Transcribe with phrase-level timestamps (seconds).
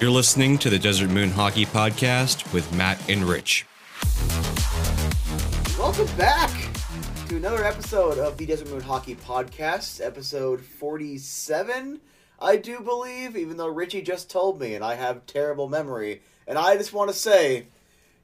[0.00, 3.64] You're listening to the Desert Moon Hockey Podcast with Matt and Rich.
[5.78, 6.50] Welcome back
[7.28, 12.00] to another episode of the Desert Moon Hockey Podcast, episode 47,
[12.40, 16.22] I do believe, even though Richie just told me and I have terrible memory.
[16.46, 17.68] And I just want to say,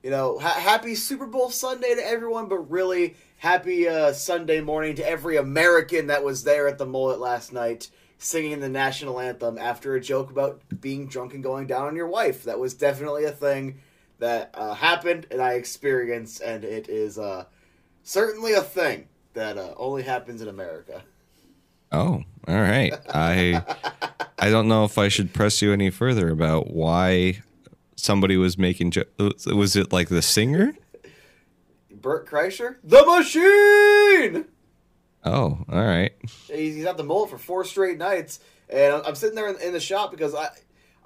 [0.02, 4.96] you know, ha- happy Super Bowl Sunday to everyone, but really happy uh, Sunday morning
[4.96, 7.88] to every American that was there at the Mullett last night
[8.20, 12.06] singing the national anthem after a joke about being drunk and going down on your
[12.06, 12.44] wife.
[12.44, 13.80] That was definitely a thing
[14.18, 17.46] that uh, happened and I experienced, and it is uh,
[18.02, 21.02] certainly a thing that uh, only happens in America.
[21.90, 22.92] Oh, all right.
[23.08, 23.62] I
[24.38, 27.42] I don't know if I should press you any further about why
[27.96, 30.74] somebody was making jo- was it like the singer?
[31.90, 34.46] Bert Kreischer, the machine.
[35.24, 36.12] Oh, all right.
[36.48, 39.72] He's, he's at the Mullett for four straight nights, and I'm, sitting there in, in
[39.72, 40.44] the shop because I.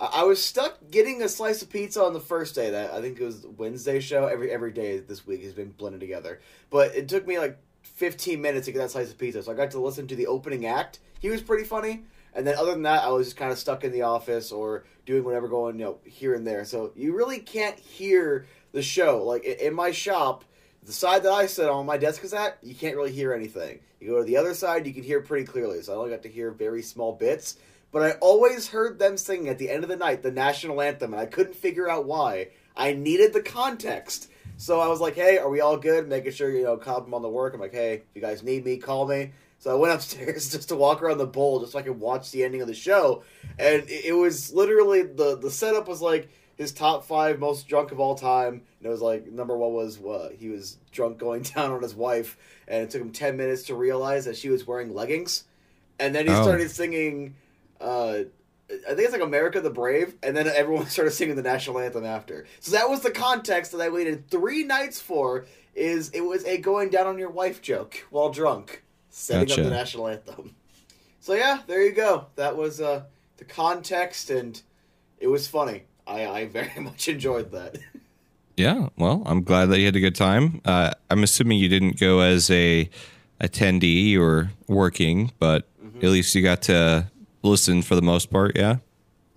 [0.01, 2.71] I I was stuck getting a slice of pizza on the first day.
[2.71, 4.27] That I think it was Wednesday show.
[4.27, 6.41] Every every day this week has been blended together.
[6.69, 9.43] But it took me like 15 minutes to get that slice of pizza.
[9.43, 10.99] So I got to listen to the opening act.
[11.21, 12.05] He was pretty funny.
[12.35, 14.85] And then other than that, I was just kind of stuck in the office or
[15.07, 16.65] doing whatever going, you know, here and there.
[16.65, 19.23] So you really can't hear the show.
[19.23, 20.45] Like in my shop,
[20.85, 23.81] the side that I sit on, my desk is at, you can't really hear anything.
[24.01, 25.81] You go to the other side, you can hear pretty clearly.
[25.83, 27.57] So I only got to hear very small bits.
[27.91, 31.15] But I always heard them singing at the end of the night the national anthem,
[31.15, 32.49] and I couldn't figure out why.
[32.77, 34.31] I needed the context.
[34.57, 36.09] So I was like, hey, are we all good?
[36.09, 37.55] Making sure, you know, call them on the work.
[37.55, 39.33] I'm like, hey, if you guys need me, call me.
[39.59, 42.31] So I went upstairs just to walk around the bowl just so I could watch
[42.31, 43.23] the ending of the show.
[43.59, 48.01] And it was literally, the, the setup was like his top five most drunk of
[48.01, 48.63] all time.
[48.85, 51.95] And it was like, number one was uh, he was drunk going down on his
[51.95, 52.37] wife.
[52.69, 55.45] And it took him 10 minutes to realize that she was wearing leggings.
[55.99, 56.43] And then he Oh.
[56.43, 57.35] started singing,
[57.81, 58.25] uh,
[58.71, 62.05] I think it's like America the Brave, and then everyone started singing the national anthem
[62.05, 62.45] after.
[62.61, 65.47] So that was the context that I waited three nights for.
[65.75, 69.63] Is it was a going down on your wife joke while drunk, setting Gotcha.
[69.63, 70.55] up the national anthem.
[71.21, 72.27] So yeah, there you go.
[72.37, 73.05] That was uh,
[73.39, 74.61] the context, and
[75.19, 75.83] it was funny.
[76.07, 77.79] I, I very much enjoyed that.
[78.57, 80.61] Yeah, well, I'm glad that you had a good time.
[80.65, 82.89] Uh, I'm assuming you didn't go as a
[83.41, 85.67] attendee or working, but
[85.97, 87.11] at least you got to
[87.43, 88.57] listen for the most part.
[88.57, 88.77] Yeah.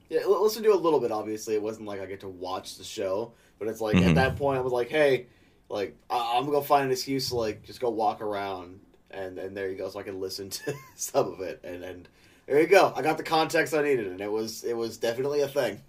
[0.09, 1.11] Yeah, listen to a little bit.
[1.11, 4.16] Obviously, it wasn't like I get to watch the show, but it's like at Mhm.
[4.16, 5.25] that point I was like, hey,
[5.69, 8.79] like I- I'm gonna go find an excuse to like just go walk around,
[9.11, 12.07] and and there you go, so I can listen to some of it, and and
[12.45, 12.94] there you go.
[12.95, 15.81] I got the context I needed, and it was it was definitely a thing.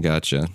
[0.00, 0.46] Gotcha.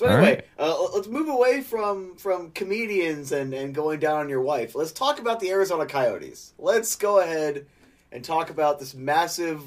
[0.00, 0.44] So anyway, right.
[0.58, 4.74] uh, let's move away from from comedians and and going down on your wife.
[4.74, 6.54] Let's talk about the Arizona Coyotes.
[6.58, 7.66] Let's go ahead
[8.10, 9.60] and talk about this massive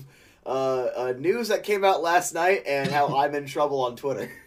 [0.44, 4.32] uh, uh, news that came out last night and how I'm in trouble on Twitter.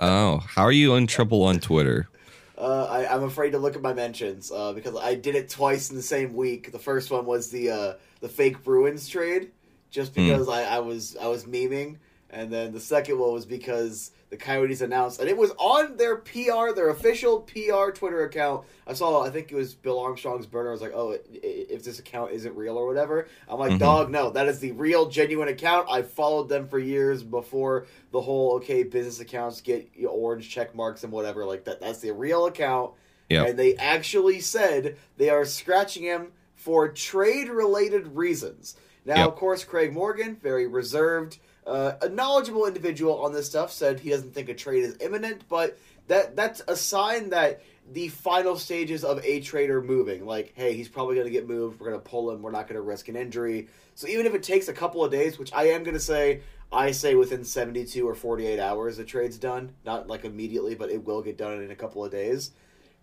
[0.00, 2.08] Oh, how are you in trouble on Twitter?
[2.56, 5.90] Uh, I, I'm afraid to look at my mentions uh, because I did it twice
[5.90, 6.72] in the same week.
[6.72, 9.50] The first one was the uh, the fake Bruins trade,
[9.90, 10.28] just Hmm.
[10.28, 11.98] because I, I was I was memeing,
[12.30, 16.16] and then the second one was because the Coyotes announced, and it was on their
[16.16, 18.64] PR, their official PR Twitter account.
[18.86, 20.70] I saw, I think it was Bill Armstrong's burner.
[20.70, 23.78] I was like, oh, if this account isn't real or whatever, I'm like, Mhm.
[23.80, 25.86] dog, no, that is the real, genuine account.
[25.90, 31.04] I followed them for years before the whole okay business accounts get orange check marks
[31.04, 31.78] and whatever like that.
[31.82, 32.92] That's the real account.
[33.28, 33.48] Yep.
[33.50, 38.76] And they actually said they are scratching him for trade related reasons.
[39.04, 39.28] Now, Yep.
[39.28, 41.36] of course, Craig Morgan, very reserved,
[41.66, 45.42] uh, a knowledgeable individual on this stuff, said he doesn't think a trade is imminent,
[45.48, 45.78] but
[46.08, 47.62] that that's a sign that
[47.92, 50.24] the final stages of a trade are moving.
[50.24, 51.80] Like, hey, he's probably going to get moved.
[51.80, 52.42] We're going to pull him.
[52.42, 53.68] We're not going to risk an injury.
[53.94, 56.42] So even if it takes a couple of days, which I am going to say,
[56.72, 59.74] I say within 72 or 48 hours the trade's done.
[59.84, 62.52] Not like immediately, but it will get done in a couple of days.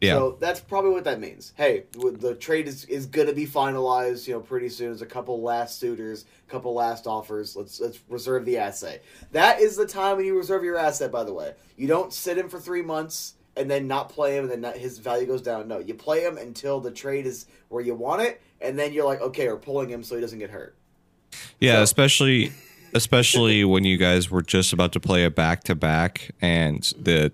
[0.02, 0.14] Yeah.
[0.14, 1.52] So that's probably what that means.
[1.58, 4.88] Hey, the trade is, is going to be finalized, you know, pretty soon.
[4.88, 7.56] There's a couple last suitors, a couple last offers.
[7.56, 9.04] Let's let's reserve the asset.
[9.34, 11.12] That is the time when you reserve your asset.
[11.12, 14.44] By the way, you don't sit him for three months and then not play him,
[14.44, 15.68] and then not, his value goes down.
[15.68, 19.06] No, you play him until the trade is where you want it, and then you're
[19.06, 20.76] like, okay, we're pulling him so he doesn't get hurt.
[21.60, 22.54] Yeah, So- especially
[22.94, 27.32] especially when you guys were just about to play a back to back and the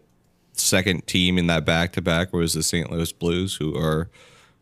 [0.60, 2.92] second team in that back to back was the St.
[2.92, 4.10] Louis Blues who are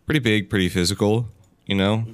[0.06, 1.28] pretty big, pretty physical,
[1.66, 2.06] you know?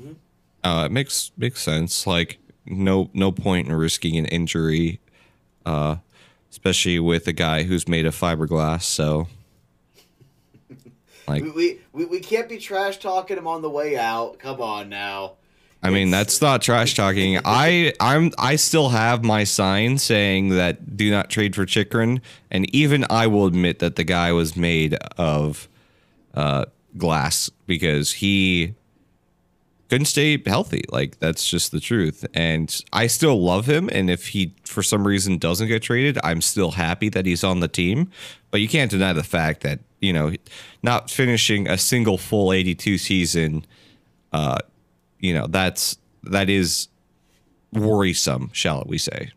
[0.63, 2.05] Uh it makes makes sense.
[2.05, 4.99] Like no no point in risking an injury
[5.65, 5.97] uh
[6.51, 9.27] especially with a guy who's made of fiberglass, so
[11.27, 14.39] like we, we, we can't be trash talking him on the way out.
[14.39, 15.33] Come on now.
[15.81, 17.39] I mean, that's not trash talking.
[17.45, 22.21] I I'm I still have my sign saying that do not trade for Chychrun,
[22.51, 25.67] and even I will admit that the guy was made of
[26.33, 26.65] uh,
[26.97, 28.75] glass because he
[29.89, 30.83] couldn't stay healthy.
[30.89, 32.25] Like that's just the truth.
[32.33, 33.89] And I still love him.
[33.91, 37.59] And if he for some reason doesn't get traded, I'm still happy that he's on
[37.59, 38.11] the team.
[38.51, 40.33] But you can't deny the fact that you know
[40.83, 43.65] not finishing a single full 82 season
[44.31, 44.59] uh,
[45.19, 46.87] you know that's that is
[47.73, 49.31] worrisome shall we say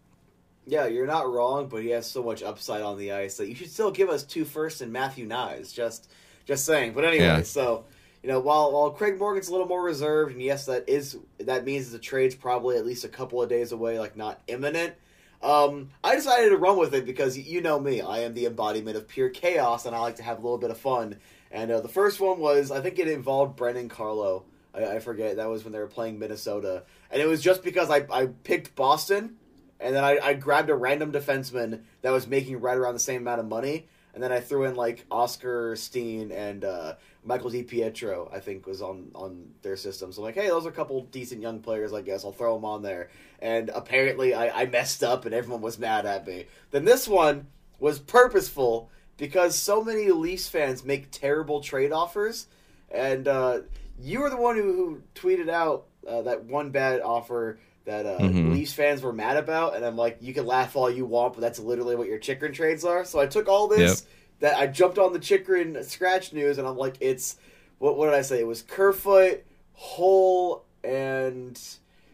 [0.66, 3.54] Yeah, you're not wrong, but he has so much upside on the ice that you
[3.54, 5.74] should still give us two first and Matthew Knies.
[5.74, 6.10] Just,
[6.46, 6.92] just saying.
[6.94, 7.42] But anyway, Yeah.
[7.42, 7.84] so
[8.22, 11.64] you know, while while Craig Morgan's a little more reserved, and yes, that is that
[11.64, 14.94] means the trade's probably at least a couple of days away, like not imminent.
[15.42, 18.96] Um, I decided to run with it because you know me, I am the embodiment
[18.96, 21.16] of pure chaos, and I like to have a little bit of fun.
[21.50, 24.44] And uh, the first one was, I think it involved Brandon Carlo.
[24.74, 27.90] I, I forget that was when they were playing Minnesota, and it was just because
[27.90, 29.36] I I picked Boston,
[29.80, 33.22] and then I, I grabbed a random defenseman that was making right around the same
[33.22, 38.32] amount of money, and then I threw in like Oskar Steen and uh, Michael DiPietro.
[38.32, 40.12] I think was on on their system.
[40.12, 41.92] So I'm like, hey, those are a couple decent young players.
[41.92, 43.10] I guess I'll throw them on there.
[43.40, 46.46] And apparently, I, I messed up, and everyone was mad at me.
[46.70, 47.46] Then this one
[47.78, 52.46] was purposeful because so many Leafs fans make terrible trade offers,
[52.90, 53.60] and uh,
[54.02, 58.18] you were the one who, who tweeted out uh, that one bad offer that uh,
[58.20, 58.52] Mhm.
[58.52, 61.40] Leafs fans were mad about, and I'm like, you can laugh all you want, but
[61.40, 63.04] that's literally what your Chychrun trades are.
[63.04, 64.04] So I took all this,
[64.40, 67.36] that I jumped on the Chychrun scratch news, and I'm like, it's
[67.78, 68.38] what what did I say?
[68.40, 71.60] It was Kerfoot, Holl, and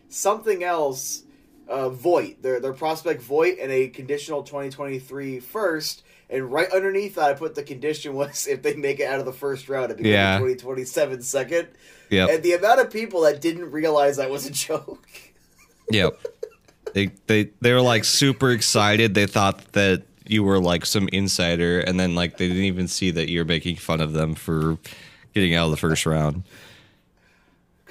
[0.08, 1.22] something else.
[1.68, 6.02] Uh, Voight, their their prospect Voight, and a conditional 2023 first.
[6.30, 9.24] And right underneath that, I put the condition was if they make it out of
[9.26, 10.36] the first round, it becomes Yeah.
[10.36, 11.68] a 2027 second.
[12.10, 15.06] yep And the amount of people that didn't realize that was a joke.
[15.90, 16.18] yep
[16.94, 21.80] they they they were like super excited they thought that you were like some insider
[21.80, 24.78] and then like they didn't even see that you're making fun of them for
[25.34, 26.44] getting out of the first round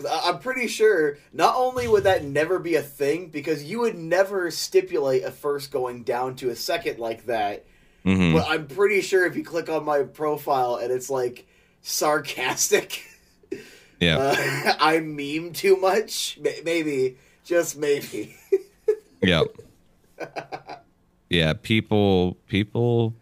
[0.08, 4.52] I'm pretty sure not only would that never be a thing, because you would never
[4.52, 7.66] stipulate a first going down to a second like that.
[8.08, 8.34] Mhm.
[8.34, 11.46] But I'm pretty sure if you click on my profile and it's like
[11.82, 13.04] sarcastic,
[14.00, 16.40] yeah uh, I meme too much.
[16.64, 18.36] Maybe, just maybe.
[19.20, 19.48] Yep.
[21.30, 23.16] yeah, people, people,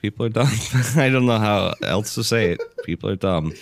[0.00, 0.48] people are dumb.
[0.96, 2.60] I don't know how else to say it.
[2.84, 3.52] People are dumb.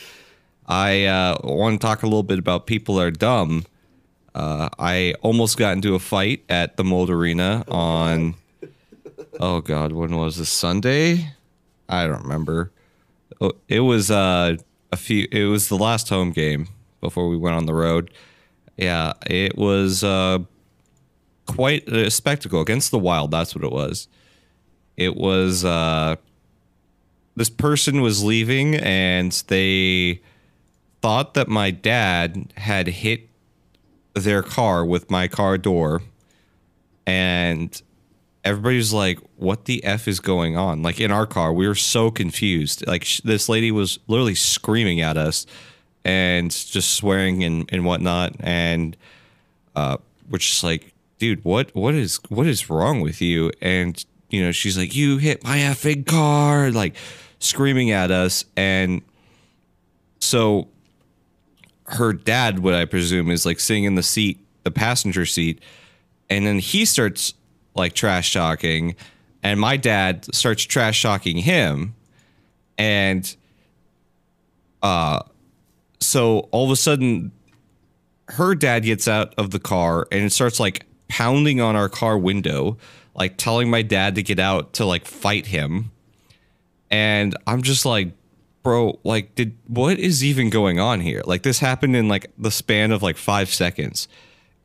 [0.66, 3.64] I uh, want to talk a little bit about people are dumb.
[4.34, 8.34] Uh, I almost got into a fight at the Mullett Arena on.
[9.40, 11.32] Oh God, when was this Sunday?
[11.88, 12.70] I don't remember.
[13.40, 14.56] Oh, It was uh,
[14.90, 15.26] a few.
[15.32, 16.68] It was the last home game
[17.00, 18.10] before we went on the road.
[18.76, 20.04] Yeah, it was.
[20.04, 20.40] Uh,
[21.46, 24.06] quite a spectacle against the wild that's what it was
[24.96, 26.14] it was uh
[27.34, 30.20] this person was leaving and they
[31.02, 33.28] thought that my dad had hit
[34.14, 36.00] their car with my car door
[37.06, 37.82] and
[38.44, 40.82] everybody was like what the f is going on?
[40.82, 42.86] Like in our car we were so confused.
[42.86, 45.46] Like sh- this lady was literally screaming at us
[46.04, 48.34] and just swearing and, and whatnot.
[48.40, 48.96] And
[49.76, 49.98] uh
[50.28, 53.52] we're just like dude what what is what is wrong with you?
[53.60, 56.96] And you know she's like you hit my effing car like
[57.38, 58.44] screaming at us.
[58.56, 59.02] And
[60.20, 60.68] so
[61.86, 65.60] her dad what i presume is like sitting in the seat the passenger seat.
[66.30, 67.34] And then he starts
[67.74, 68.96] like trash talking.
[69.42, 71.94] And my dad starts trash talking him.
[72.78, 73.34] And
[74.82, 75.20] uh
[76.00, 77.32] so all of a sudden
[78.28, 82.16] her dad gets out of the car and it starts like pounding on our car
[82.18, 82.76] window
[83.14, 85.90] like telling my dad to get out to like fight him.
[86.90, 88.12] And i'm just like
[88.62, 91.22] bro like did what is even going on here?
[91.24, 94.08] Like this happened in like the span of like 5 seconds.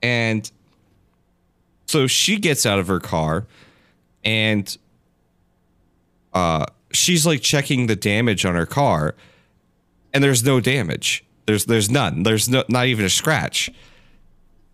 [0.02, 0.50] And
[1.88, 3.46] so she gets out of her car
[4.24, 4.78] and
[6.34, 9.16] uh she's like checking the damage on her car
[10.14, 11.24] and there's no damage.
[11.46, 12.24] There's there's none.
[12.24, 13.70] There's no not even a scratch.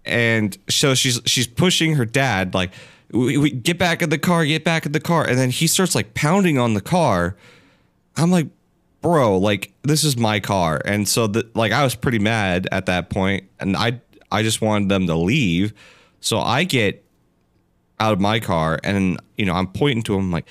[0.06, 2.72] And so she's she's pushing her dad like
[3.12, 5.28] we, we get back in the car get back in the car.
[5.28, 7.36] And then he starts like pounding on the car.
[8.16, 8.48] I'm like
[9.02, 10.82] bro like this is my car.
[10.86, 14.00] And so the, like i was pretty mad at that point and i
[14.32, 15.74] i just wanted them to leave
[16.24, 17.04] so i get
[18.00, 20.48] out of my car and you know i'm pointing to him like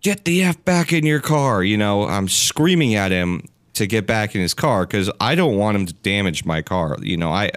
[0.00, 4.06] get the f back in your car you know i'm screaming at him to get
[4.06, 7.30] back in his car because i don't want him to damage my car you know
[7.30, 7.50] i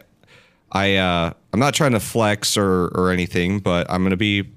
[0.76, 4.52] I uh, I'm not trying to flex or or anything, but I'm gonna be.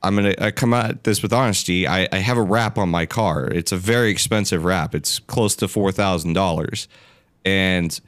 [0.00, 1.88] I'm gonna I come at this with honesty.
[1.88, 3.46] I, I have a wrap on my car.
[3.46, 4.94] It's a very expensive wrap.
[4.94, 6.86] It's close to four thousand dollars,
[7.44, 8.00] and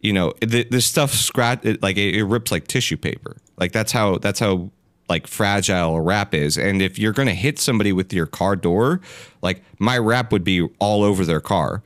[0.00, 3.36] you know th- this stuff scratch it, like it, it rips like tissue paper.
[3.56, 4.70] Like that's how that's how
[5.08, 6.56] like fragile a wrap is.
[6.56, 9.00] And if you're gonna hit somebody with your car door,
[9.42, 11.82] like my wrap would be all over their car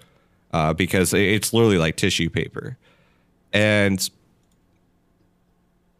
[0.52, 2.76] uh, because it's literally like tissue paper,
[3.52, 4.08] and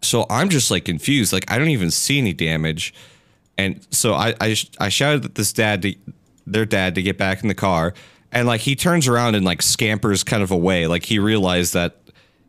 [0.01, 1.33] so I'm just like confused.
[1.33, 2.95] Like I don't even see any damage,
[3.57, 5.95] and so I I, I shouted at this dad to
[6.47, 7.95] their dad to get back in the car,
[8.33, 10.87] and like he turns around and like scampers kind of away.
[10.87, 11.97] Like he realized that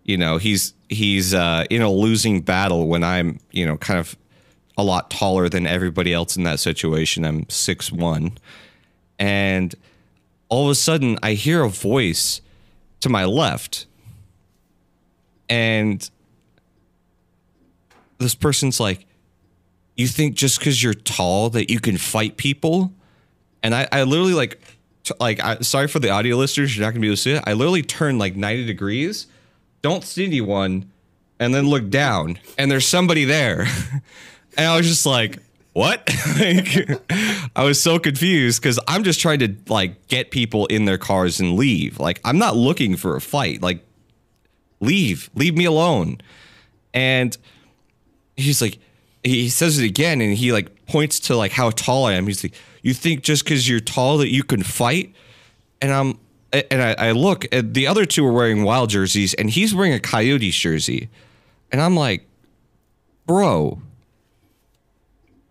[0.09, 4.17] you know he's he's uh, in a losing battle when I'm you know kind of
[4.75, 7.23] a lot taller than everybody else in that situation.
[7.23, 8.31] I'm six one,
[9.19, 9.75] and
[10.49, 12.41] all of a sudden I hear a voice
[13.01, 13.85] to my left,
[15.47, 16.09] and
[18.17, 19.05] this person's like,
[19.95, 22.91] you think just because you're tall that you can fight people?
[23.61, 24.59] And I, I literally like,
[25.03, 27.31] t- like, I, sorry for the audio listeners, you're not gonna be able to see
[27.33, 27.43] it.
[27.45, 29.27] I literally turned like 90 degrees,
[29.81, 30.91] don't see anyone,
[31.39, 33.67] and then look down, and there's somebody there.
[34.57, 35.39] and I was just like,
[35.73, 36.09] what?
[36.39, 36.89] like,
[37.55, 41.39] I was so confused because I'm just trying to like get people in their cars
[41.39, 41.99] and leave.
[41.99, 43.61] Like, I'm not looking for a fight.
[43.61, 43.85] Like,
[44.79, 46.19] leave, leave me alone.
[46.93, 47.37] And
[48.35, 48.79] he's like
[49.23, 52.27] he says it again and he like points to like how tall I am.
[52.27, 55.13] He's like, You think just because you're tall that you can fight?
[55.81, 56.19] And I'm
[56.51, 59.93] and I, I look at the other two are wearing wild jerseys and he's wearing
[59.93, 61.09] a coyotes jersey.
[61.71, 62.27] And I'm like,
[63.25, 63.81] bro,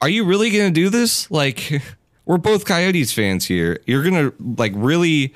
[0.00, 1.30] are you really gonna do this?
[1.30, 1.82] Like,
[2.24, 3.80] we're both coyotes fans here.
[3.86, 5.34] You're gonna like really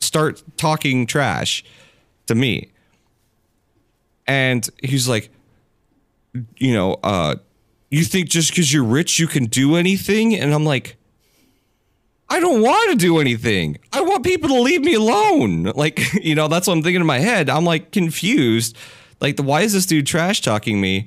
[0.00, 1.64] start talking trash
[2.26, 2.70] to me.
[4.26, 5.30] And he's like,
[6.56, 7.36] you know, uh,
[7.90, 10.34] you think just because you're rich you can do anything?
[10.34, 10.96] And I'm like,
[12.32, 13.76] I don't want to do anything.
[13.92, 15.70] I want people to leave me alone.
[15.82, 17.50] Like, you know, that's what I'm thinking in my head.
[17.50, 18.76] I'm like confused.
[19.20, 21.06] Like, why is this dude trash talking me?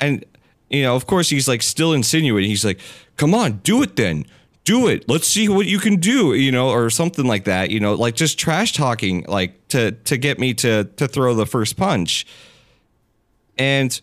[0.00, 0.24] And,
[0.70, 2.48] you know, of course, he's like still insinuating.
[2.48, 2.80] He's like,
[3.16, 4.26] come on, do it then.
[4.64, 5.08] Do it.
[5.08, 8.16] Let's see what you can do, you know, or something like that, you know, like
[8.16, 12.26] just trash talking, like to to get me to to throw the first punch.
[13.58, 14.00] And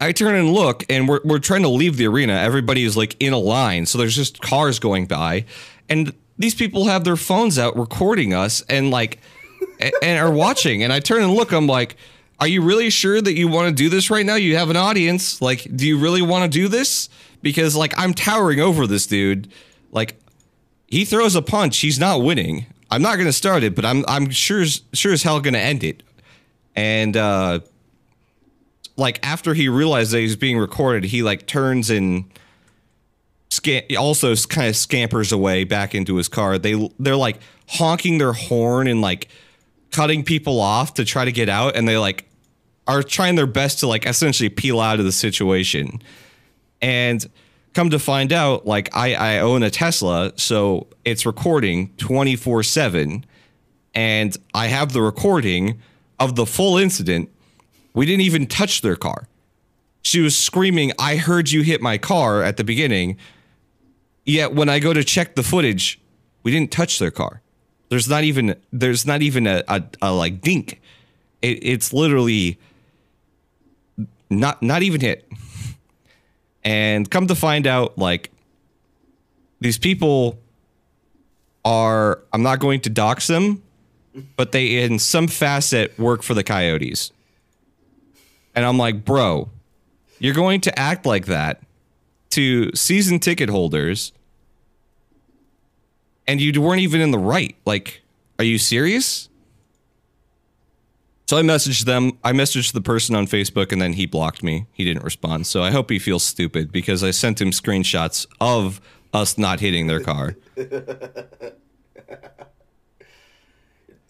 [0.00, 2.34] I turn and look, and we're we're trying to leave the arena.
[2.34, 5.44] Everybody is like in a line, so there's just cars going by,
[5.88, 9.20] and these people have their phones out recording us and like
[10.02, 10.82] and are watching.
[10.82, 11.52] And I turn and look.
[11.52, 11.96] I'm like,
[12.40, 14.34] are you really sure that you want to do this right now?
[14.34, 15.40] You have an audience.
[15.40, 17.08] Like, do you really want to do this?
[17.42, 19.48] Because like I'm towering over this dude.
[19.92, 20.20] Like,
[20.88, 21.78] he throws a punch.
[21.78, 22.66] He's not winning.
[22.90, 25.60] I'm not going to start it, but I'm I'm sure sure as hell going to
[25.60, 26.02] end it.
[26.76, 27.60] And uh
[28.96, 32.24] like after he realized that he's being recorded, he like turns and
[33.50, 36.58] sca- also kind of scampers away back into his car.
[36.58, 39.28] They they're like honking their horn and like
[39.90, 42.28] cutting people off to try to get out, and they like
[42.86, 46.02] are trying their best to like essentially peel out of the situation.
[46.80, 47.26] And
[47.72, 52.62] come to find out, like I I own a Tesla, so it's recording twenty four
[52.62, 53.24] seven,
[53.94, 55.80] and I have the recording
[56.20, 57.30] of the full incident
[57.94, 59.28] we didn't even touch their car.
[60.02, 63.16] She was screaming, I heard you hit my car at the beginning.
[64.26, 66.00] Yet when I go to check the footage,
[66.42, 67.40] we didn't touch their car.
[67.88, 70.80] There's not even there's not even a, a, a like dink.
[71.42, 72.58] It, it's literally
[74.30, 75.28] not not even hit.
[76.64, 78.30] And come to find out, like
[79.60, 80.38] these people
[81.64, 83.62] are I'm not going to dox them,
[84.36, 87.12] but they in some facet work for the coyotes.
[88.54, 89.50] And I'm like, bro,
[90.18, 91.62] you're going to act like that
[92.30, 94.12] to season ticket holders
[96.26, 97.56] and you weren't even in the right.
[97.64, 98.02] Like,
[98.38, 99.28] are you serious?
[101.26, 102.18] So I messaged them.
[102.22, 104.66] I messaged the person on Facebook and then he blocked me.
[104.72, 105.46] He didn't respond.
[105.46, 108.80] So I hope he feels stupid because I sent him screenshots of
[109.12, 110.36] us not hitting their car.
[110.56, 110.66] you,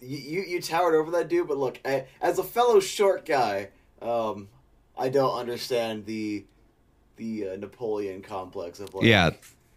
[0.01, 3.69] you you towered over that dude, but look, I, as a fellow short guy,
[4.01, 4.47] um,
[4.97, 6.45] I don't understand the
[7.17, 9.05] the uh, Napoleon complex of like.
[9.05, 9.31] Yeah,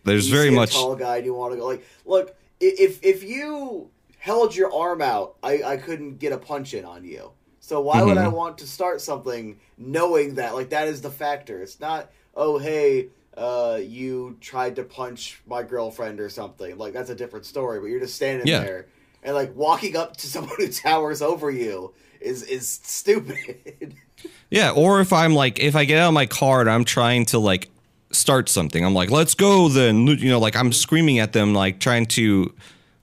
[0.05, 0.73] there's very much.
[0.73, 1.17] tall guy.
[1.19, 5.63] and You want to go like, look, if if you held your arm out, I
[5.63, 7.33] I couldn't get a punch in on you.
[7.61, 8.33] So why would I Mhm.
[8.33, 11.61] want to start something knowing that like that is the factor?
[11.63, 13.09] It's not oh hey.
[13.37, 16.77] Uh, you tried to punch my girlfriend or something.
[16.77, 17.79] Like that's a different story.
[17.79, 18.59] But you're just standing Yeah.
[18.59, 18.87] there,
[19.23, 23.95] and like walking up to someone who towers over you is is stupid.
[24.51, 27.27] Yeah, or if I'm like if I get out of my car and I'm trying
[27.27, 27.69] to like
[28.11, 31.81] start something, I'm like, "Let's go then." You know, like I'm screaming at them like
[31.81, 32.55] trying to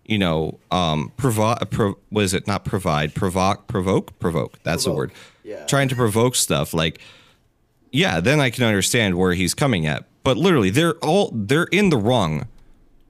[0.08, 4.60] you know, um provide pro- was it not provide, provoke, provoke, provoke.
[4.64, 5.12] That's the Provoke, word.
[5.44, 5.66] yeah.
[5.66, 7.00] Trying to provoke stuff like
[7.92, 10.04] yeah, then I can understand where he's coming at.
[10.24, 12.48] But literally, they're all they're in the wrong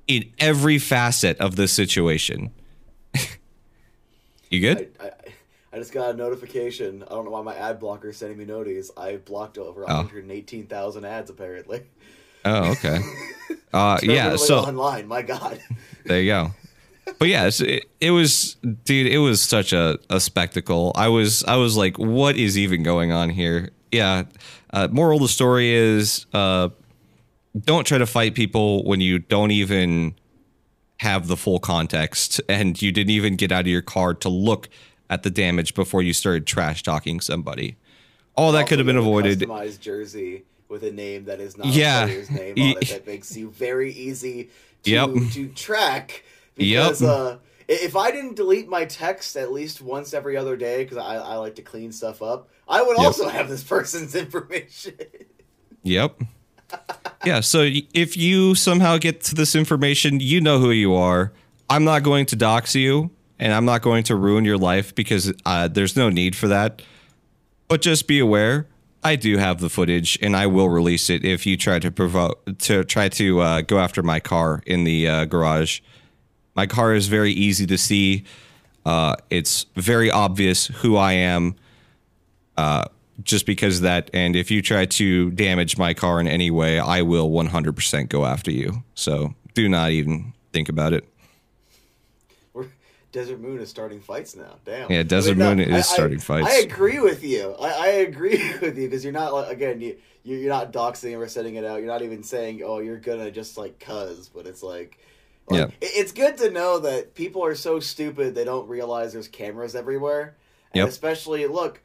[0.07, 2.51] in every facet of this situation.
[4.49, 4.91] you good?
[4.99, 5.11] I, I,
[5.75, 7.03] I just got a notification.
[7.03, 8.91] I don't know why my ad blocker is sending me notices.
[8.95, 9.95] I blocked over Oh.
[9.97, 11.83] 118,000 ads apparently.
[12.45, 12.99] Oh, okay.
[13.73, 15.59] Uh, yeah, so online, my god.
[16.05, 16.51] There you go.
[17.19, 18.55] But yeah, it, it was,
[18.85, 19.07] dude.
[19.07, 20.93] It was such a, a spectacle.
[20.95, 23.71] I was, I was like, what is even going on here?
[23.91, 24.23] Yeah.
[24.71, 26.69] Uh, moral of the story is, uh,
[27.59, 30.15] don't try to fight people when you don't even
[31.01, 34.69] have the full context and you didn't even get out of your car to look
[35.09, 37.77] at the damage before you started trash talking somebody.
[38.35, 39.49] All that could have been Also, you have a avoided.
[39.49, 42.03] Customized jersey with a name that is not Yeah.
[42.03, 44.49] a player's name on it that makes you very easy
[44.83, 45.09] to, Yep.
[45.33, 46.23] to track.
[46.57, 46.83] Yep.
[46.83, 50.97] Because uh, if I didn't delete my text at least once every other day, because
[50.97, 53.05] I, I like to clean stuff up, I would Yep.
[53.05, 54.95] also have this person's information.
[55.83, 56.19] Yep.
[57.25, 61.31] Yeah, so if you somehow get to this information, you know who you are.
[61.69, 65.33] I'm not going to dox you, and I'm not going to ruin your life because
[65.45, 66.81] uh, there's no need for that.
[67.67, 68.67] But just be aware,
[69.03, 72.57] I do have the footage, and I will release it if you try to provoke
[72.59, 75.81] to try to uh, go after my car in the uh, garage.
[76.55, 78.23] My car is very easy to see.
[78.85, 81.55] Uh, it's very obvious who I am
[83.23, 84.09] just because of that.
[84.13, 88.25] And if you try to damage my car in any way, I will 100% go
[88.25, 88.83] after you.
[88.93, 91.05] So do not even think about it.
[93.15, 94.57] Desert Moon is starting fights now.
[94.65, 94.91] Damn.
[94.91, 96.47] Yeah, Desert Moon is I- I- starting fights.
[96.47, 97.55] I agree with you.
[97.59, 101.17] I, I agree with you because you're not like again you you- you're not doxing
[101.17, 101.77] or setting it out.
[101.79, 104.99] You're not even saying oh you're gonna just like cuz, but it's like.
[105.47, 105.67] like, Yeah.
[105.81, 110.35] It's good to know that people are so stupid they don't realize there's cameras everywhere.
[110.73, 110.89] And Yep.
[110.89, 111.81] especially, look,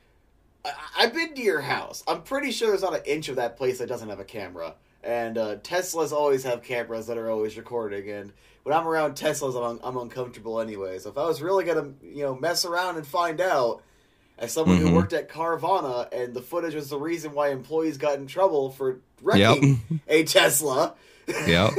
[0.65, 2.03] I, I've been to your house.
[2.09, 4.75] I'm pretty sure there's not an inch of that place that doesn't have a camera.
[5.05, 8.11] And uh, Teslas always have cameras that are always recording.
[8.11, 8.33] And
[8.71, 10.99] when I'm around Teslas, I'm, I'm uncomfortable anyway.
[11.01, 13.83] So if I was really gonna, you know, mess around and find out,
[14.39, 14.95] as someone who Mhm.
[14.95, 19.01] worked at Carvana, and the footage was the reason why employees got in trouble for
[19.21, 20.95] wrecking a Tesla,
[21.49, 21.71] yeah.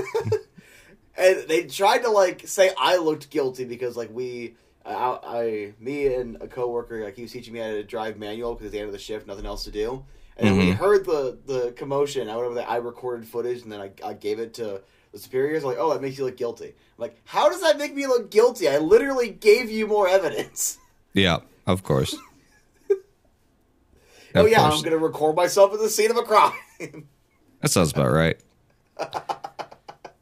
[1.17, 6.13] and they tried to like say I looked guilty because like we, I, I me
[6.13, 8.79] and a coworker like he was teaching me how to drive manual because at the
[8.79, 10.03] end of the shift, nothing else to do.
[10.37, 10.75] And then we Mhm.
[10.75, 12.29] heard the the commotion.
[12.29, 12.69] I went over there.
[12.69, 15.63] I recorded footage and then I, I gave it to the superiors.
[15.63, 16.67] Are like, oh, that makes you look guilty.
[16.67, 18.67] I'm like, how does that make me look guilty?
[18.67, 20.77] I literally gave you more evidence.
[21.13, 22.15] Yeah, of course.
[22.91, 24.77] oh Of yeah, course.
[24.77, 27.07] I'm gonna record myself at the scene of a crime.
[27.61, 28.37] That sounds about right.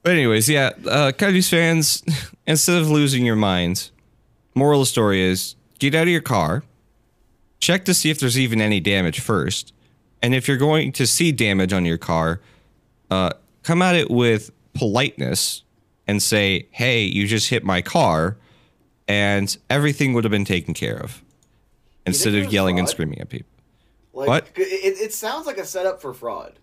[0.02, 2.04] But anyways, yeah, uh, Coyotes fans,
[2.48, 3.92] instead of losing your minds,
[4.56, 6.64] moral of the story is get out of your car,
[7.60, 9.74] check to see if there's even any damage first,
[10.22, 12.40] and if you're going to see damage on your car,
[13.12, 13.32] uh,
[13.64, 15.64] come at it with politeness
[16.08, 18.38] and say, "Hey, you just hit my car,"
[19.08, 21.22] and everything would have been taken care of,
[22.06, 23.52] instead of yelling and screaming at people.
[24.14, 24.48] like, What?
[24.56, 26.54] It, it sounds like a setup for fraud.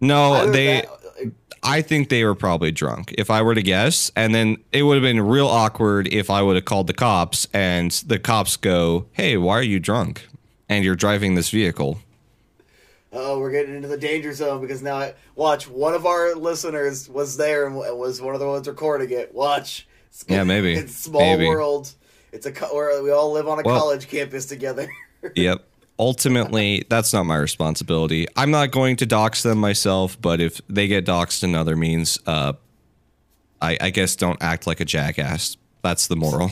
[0.00, 0.66] No, Either they.
[0.66, 1.30] that- uh,
[1.62, 4.12] I think they were probably drunk, if I were to guess.
[4.14, 7.48] And then it would have been real awkward if I would have called the cops
[7.52, 10.28] and the cops go, Hey, why are you drunk?
[10.68, 11.98] And you're driving this vehicle.
[13.18, 17.08] Oh, we're getting into the danger zone because now, I, watch, one of our listeners
[17.08, 19.34] was there and was one of the ones recording it.
[19.34, 19.86] Watch.
[20.08, 20.74] It's, Yeah, maybe.
[20.74, 21.46] It's small Maybe.
[21.48, 21.92] world.
[22.32, 24.88] It's a where we all live on a Well- college campus together.
[25.34, 25.64] Yep.
[25.98, 28.26] Ultimately, that's not my responsibility.
[28.36, 32.18] I'm not going to dox them myself, but if they get doxed in other means,
[32.26, 32.52] uh,
[33.62, 35.56] I, I guess don't act like a jackass.
[35.82, 36.50] That's the moral.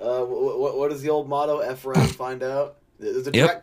[0.00, 1.58] Uh, what, what is the old motto?
[1.58, 2.78] F around, find out.
[2.98, 3.62] There's a Yep.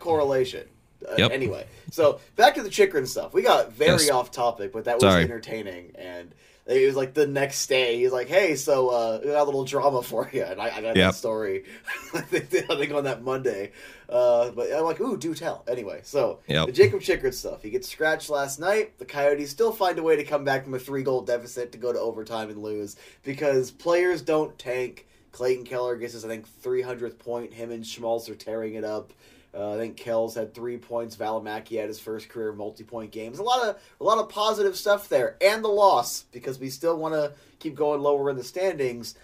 [1.08, 1.30] Uh, Yep.
[1.32, 3.32] Anyway, so back to the Chychrun stuff.
[3.32, 4.10] We got very Yes.
[4.10, 5.22] off topic, but that was Sorry.
[5.22, 5.92] entertaining.
[5.94, 6.34] And
[6.66, 9.64] it was like the next day, he's like, "Hey, so uh, we got a little
[9.64, 10.96] drama for you," and I, I got Yep.
[10.96, 11.62] that story.
[12.14, 13.70] I think I think on that Monday,
[14.08, 16.66] uh, but I'm like, "Ooh, do tell." Anyway, so Yep.
[16.66, 17.62] the Jakob Chychrun stuff.
[17.62, 18.98] He gets scratched last night.
[18.98, 21.78] The Coyotes still find a way to come back from a three goal deficit to
[21.78, 25.06] go to overtime and lose because players don't tank.
[25.30, 27.52] Clayton Keller gets his, I think, 300th point.
[27.52, 29.12] Him and Schmaltz are tearing it up.
[29.56, 31.16] Uh, I think Kells had three points.
[31.16, 33.38] Valimaki had his first career multi-point games.
[33.38, 36.98] A lot of a lot of positive stuff there, and the loss because we still
[36.98, 39.14] want to keep going lower in the standings.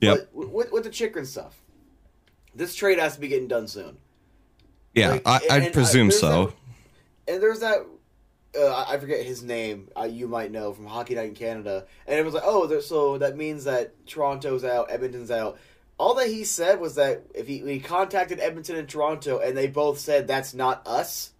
[0.00, 1.60] But with, with the Chychrun stuff,
[2.54, 3.96] this trade has to be getting done soon.
[4.94, 6.46] Yeah, Like, I, I'd and, uh, presume so.
[6.46, 7.80] that- and there's that.
[8.58, 9.88] Uh, I forget his name.
[9.96, 11.86] Uh, you might know from Hockey Night in Canada.
[12.08, 15.58] And it was like, oh, there, so that means that Toronto's out, Edmonton's out.
[16.00, 19.66] All that he said was that if he, he contacted Edmonton and Toronto, and they
[19.66, 21.32] both said that's not us.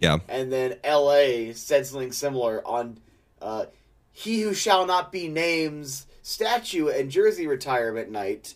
[0.00, 0.18] Yeah.
[0.28, 1.54] And then L.A.
[1.54, 2.98] said something similar on
[3.40, 3.64] uh,
[4.12, 8.54] "He Who Shall Not Be Named's statue and jersey retirement night."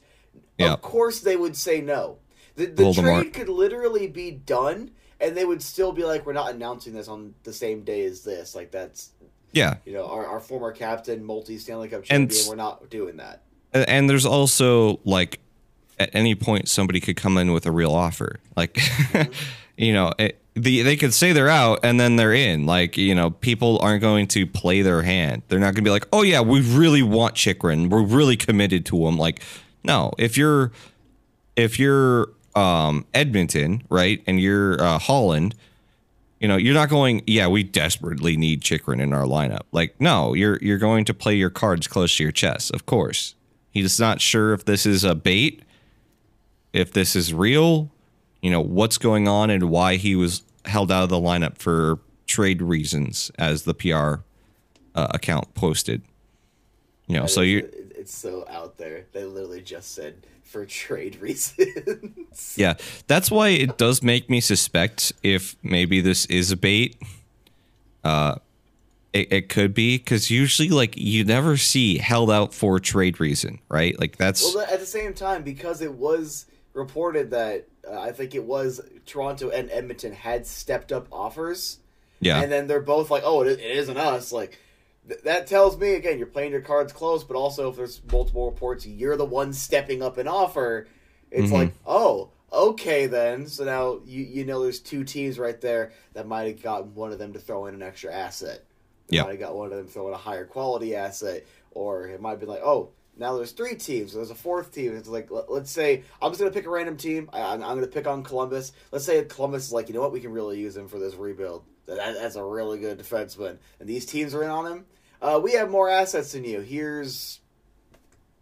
[0.58, 0.74] Yeah.
[0.74, 2.18] Of course, they would say no.
[2.56, 6.50] The, the trade could literally be done, and they would still be like, "We're not
[6.54, 9.12] announcing this on the same day as this." Like that's
[9.52, 9.76] Yeah.
[9.86, 12.40] you know our, our former captain, multi Stanley Cup And champion.
[12.42, 13.40] s- we're not doing that.
[13.72, 15.40] And- there's also like
[15.98, 18.40] at any point somebody could come in with a real offer.
[18.56, 18.78] Like
[19.76, 22.66] you know, it, the they could say they're out and then they're in.
[22.66, 25.42] Like, you know, people aren't going to play their hand.
[25.48, 27.88] They're not going to be like, "Oh yeah, we really want Chychrun.
[27.88, 29.42] We're really committed to him." Like,
[29.84, 30.72] no, if you're
[31.56, 34.22] if you're um Edmonton, right?
[34.26, 35.54] And you're uh, Holland,
[36.40, 39.62] you know, you're not going, yeah, we desperately need Chychrun in our lineup.
[39.72, 43.34] Like, no, you're you're going to play your cards close to your chest, of course.
[43.70, 45.62] He's not sure if this is a bait,
[46.72, 47.90] if this is real,
[48.42, 51.98] you know, what's going on and why he was held out of the lineup for
[52.26, 54.22] trade reasons, as the PR
[54.94, 56.02] uh, account posted.
[57.06, 59.04] You know, so you it- it's so out there.
[59.12, 62.54] They literally just said for trade reasons.
[62.56, 62.74] Yeah,
[63.08, 66.96] that's why it does make me suspect if maybe this is a bait.
[68.02, 68.36] Uh,
[69.12, 73.58] it, it could be because usually, like, you never see held out for trade reason,
[73.68, 73.98] right?
[73.98, 78.34] Like that's Well, at the same time, because it was reported that uh, I think
[78.34, 81.78] it was Toronto and Edmonton had stepped up offers,
[82.20, 84.58] yeah, and then they're both like, "Oh, it, it isn't us." Like
[85.08, 88.46] th- that tells me again, you're playing your cards close, but also if there's multiple
[88.48, 90.86] reports, you're the one stepping up an offer.
[91.32, 91.54] It's Mhm.
[91.54, 93.46] like, oh, okay then.
[93.48, 97.10] So now you you know there's two teams right there that might have gotten one
[97.12, 98.62] of them to throw in an extra asset.
[99.10, 99.26] They Yep.
[99.26, 102.40] might have got one of them throw in a higher quality asset, or it might
[102.40, 104.14] be like, oh, now there's three teams.
[104.14, 104.96] There's a fourth team.
[104.96, 107.28] It's like let- let's say I'm just gonna pick a random team.
[107.32, 108.72] I, I'm, I'm gonna pick on Columbus.
[108.92, 111.14] Let's say Columbus is like, you know what, we can really use him for this
[111.14, 111.64] rebuild.
[111.86, 114.84] That, that's a really good defenseman, and these teams are in on him.
[115.20, 116.60] Uh, we have more assets than you.
[116.60, 117.40] Here's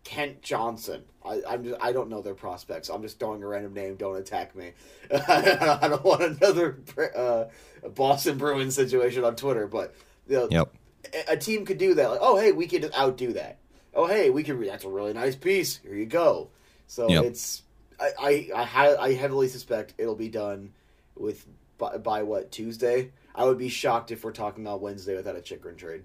[0.04, 1.02] Kent Johnson.
[1.24, 2.88] I, I'm just, I don't know their prospects.
[2.88, 3.96] I'm just throwing a random name.
[3.96, 4.72] Don't attack me.
[5.10, 6.78] I don't want another
[7.16, 7.44] uh,
[7.90, 9.94] Boston Bruins situation on Twitter, but
[10.28, 10.74] you know, yep,
[11.28, 12.10] a- a team could do that.
[12.10, 13.58] Like, oh, hey, we could just outdo that.
[13.94, 14.62] Oh, hey, we could.
[14.66, 15.76] That's a really nice piece.
[15.78, 16.50] Here you go.
[16.86, 17.24] So Yep.
[17.24, 17.62] it's
[18.00, 18.10] I
[18.54, 20.72] I I, I heavily suspect it'll be done
[21.16, 21.46] with
[21.78, 23.10] by, by what Tuesday.
[23.34, 26.02] I would be shocked if we're talking on Wednesday without a Chychrun trade.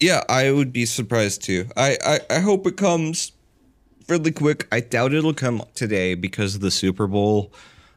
[0.00, 0.22] yeah.
[0.28, 1.66] I would be surprised too.
[1.76, 3.32] I, I I hope it comes
[4.06, 4.66] fairly quick.
[4.72, 7.52] I doubt it'll come today because of the Super Bowl.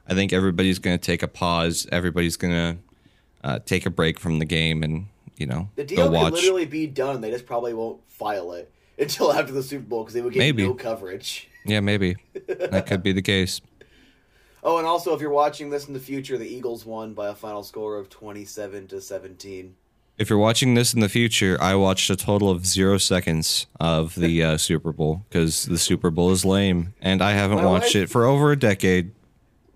[0.08, 1.88] I think everybody's going to take a pause.
[1.92, 2.78] Everybody's going to
[3.44, 6.34] uh, take a break from the game and you know The go deal could watch.
[6.34, 7.22] literally be done.
[7.22, 10.40] They just probably won't file it until after the Super Bowl because they would get
[10.40, 10.64] Maybe.
[10.68, 11.48] no coverage.
[11.64, 12.16] Yeah, maybe
[12.48, 13.62] that could be the case.
[14.64, 17.36] Oh, and also, if you're watching this in the future, the Eagles won by a
[17.36, 19.76] final score of 27 to 17.
[20.18, 24.16] If you're watching this in the future, I watched a total of zero seconds of
[24.16, 27.94] the uh, Super Bowl because the Super Bowl is lame, and I haven't My watched
[27.96, 29.12] wife- it for over a decade.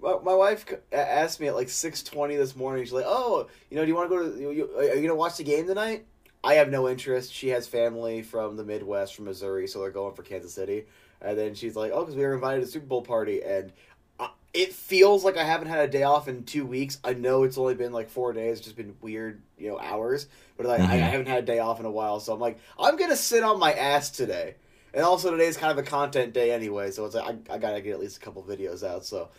[0.06, 2.86] My, my wife asked me at like 6:20 this morning.
[2.86, 4.40] She's like, "Oh, you know, do you want to go to?
[4.40, 6.06] You, you, are you gonna watch the game tonight?"
[6.44, 7.34] I have no interest.
[7.34, 10.86] She has family from the Midwest, from Missouri, so they're going for Kansas City.
[11.22, 13.74] And then she's like, "Oh, because we were invited to the Super Bowl party," and
[14.20, 17.00] uh, it feels like I haven't had a day off in two weeks.
[17.04, 20.28] I know it's only been like four days, it's just been weird, you know, hours.
[20.58, 21.10] But like, I, I Mhm.
[21.10, 23.60] haven't had a day off in a while, so I'm like, I'm gonna sit on
[23.60, 24.56] my ass today.
[24.94, 27.82] And also today's kind of a content day anyway, so it's like I, I gotta
[27.82, 29.06] get at least a couple videos out.
[29.06, 29.30] So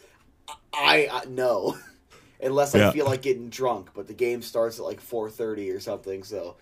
[0.72, 1.76] I, I no,
[2.42, 2.90] unless I Yeah.
[2.92, 3.90] feel like getting drunk.
[3.94, 6.22] But the game starts at like four thirty or something.
[6.22, 6.56] So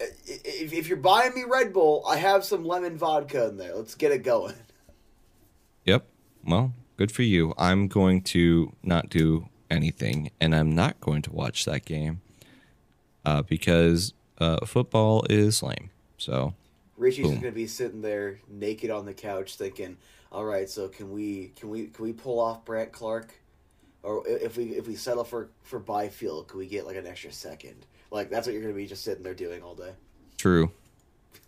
[0.00, 3.74] if, if you're buying me Red Bull, I have some lemon vodka in there.
[3.74, 4.54] Let's get it going.
[5.84, 6.06] Yep.
[6.46, 7.54] Well, good for you.
[7.58, 12.20] I'm going to not do anything, and I'm not going to watch that game
[13.24, 15.90] uh, because uh, football is lame.
[16.18, 16.54] So
[16.96, 17.36] Richie's Boom.
[17.36, 19.96] gonna be sitting there naked on the couch, thinking,
[20.34, 23.32] "All right, so can we can we can we pull off Brandt Clarke,
[24.02, 27.32] or if we if we settle for for Byfield, can we get like an extra
[27.32, 27.86] second?
[28.10, 29.92] Like that's what you're gonna be just sitting there doing all day."
[30.36, 30.70] true.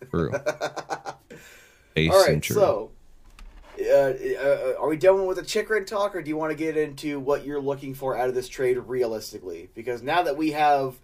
[0.09, 0.31] True.
[1.95, 2.55] Ace All true.
[2.55, 2.91] so
[3.79, 6.77] uh, uh, are we done with the Chychrun talk, or do you want to get
[6.77, 9.69] into what you're looking for out of this trade realistically?
[9.75, 10.95] Because now that we have,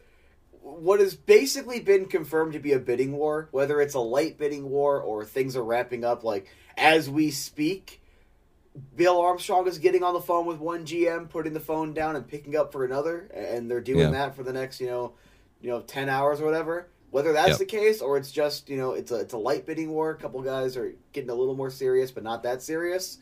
[0.61, 4.69] what has basically been confirmed to be a bidding war, whether it's a light bidding
[4.69, 8.01] war or things are wrapping up like as we speak.
[8.95, 12.27] Bill Armstrong is getting on the phone with one GM, putting the phone down and
[12.27, 14.11] picking up for another, and they're doing Yeah.
[14.11, 15.13] that for the next, you know,
[15.61, 16.87] you know, ten hours or whatever.
[17.11, 17.57] Whether that's Yep.
[17.59, 20.09] the case or it's just, you know, it's a it's a light bidding war.
[20.09, 23.19] A couple guys are getting a little more serious, but not that serious.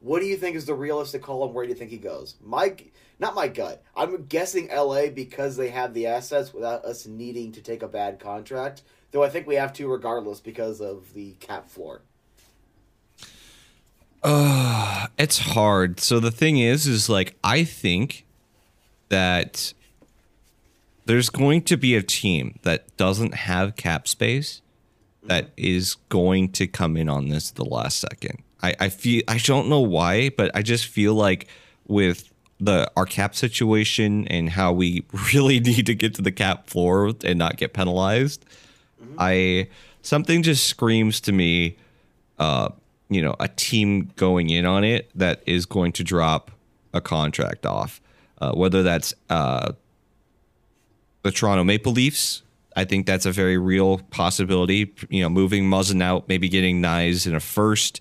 [0.00, 2.36] What do you think is the realistic call, and where do you think he goes?
[2.42, 2.74] My,
[3.18, 3.82] not my gut.
[3.94, 5.10] I'm guessing L.A.
[5.10, 8.82] because they have the assets without us needing to take a bad contract.
[9.10, 12.02] Though I think we have to regardless because of the cap floor.
[14.28, 16.00] Uh, it's hard.
[16.00, 18.26] So the thing is, is like I think
[19.08, 19.72] that
[21.04, 24.62] there's going to be a team that doesn't have cap space
[25.26, 28.42] that is going to come in on this the last second.
[28.64, 31.46] I, I feel I don't know why, but I just feel like
[31.86, 36.68] with the our cap situation and how we really need to get to the cap
[36.68, 38.44] floor and not get penalized,
[39.18, 39.68] I
[40.02, 41.76] something just screams to me
[42.40, 42.70] uh,
[43.08, 46.50] you know, a team going in on it that is going to drop
[46.92, 48.00] a contract off,
[48.40, 49.72] uh, whether that's uh,
[51.22, 52.42] the Toronto Maple Leafs.
[52.74, 54.92] I think that's a very real possibility.
[55.08, 58.00] You know, moving Muzzin out, maybe getting Knies in a first.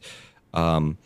[0.53, 0.97] Um,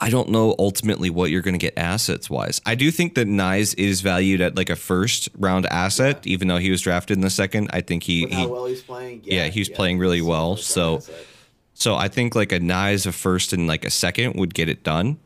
[0.00, 2.60] I don't know ultimately what you're going to get assets wise.
[2.66, 6.58] I do think that Knies is valued at like a first round asset, even though
[6.58, 7.70] he was drafted in the second.
[7.72, 11.26] I think he, he well he's playing, yeah, he's playing really well, so- asset.
[11.74, 14.82] So I think like a Knies a first and like a second would get it
[14.82, 15.18] done.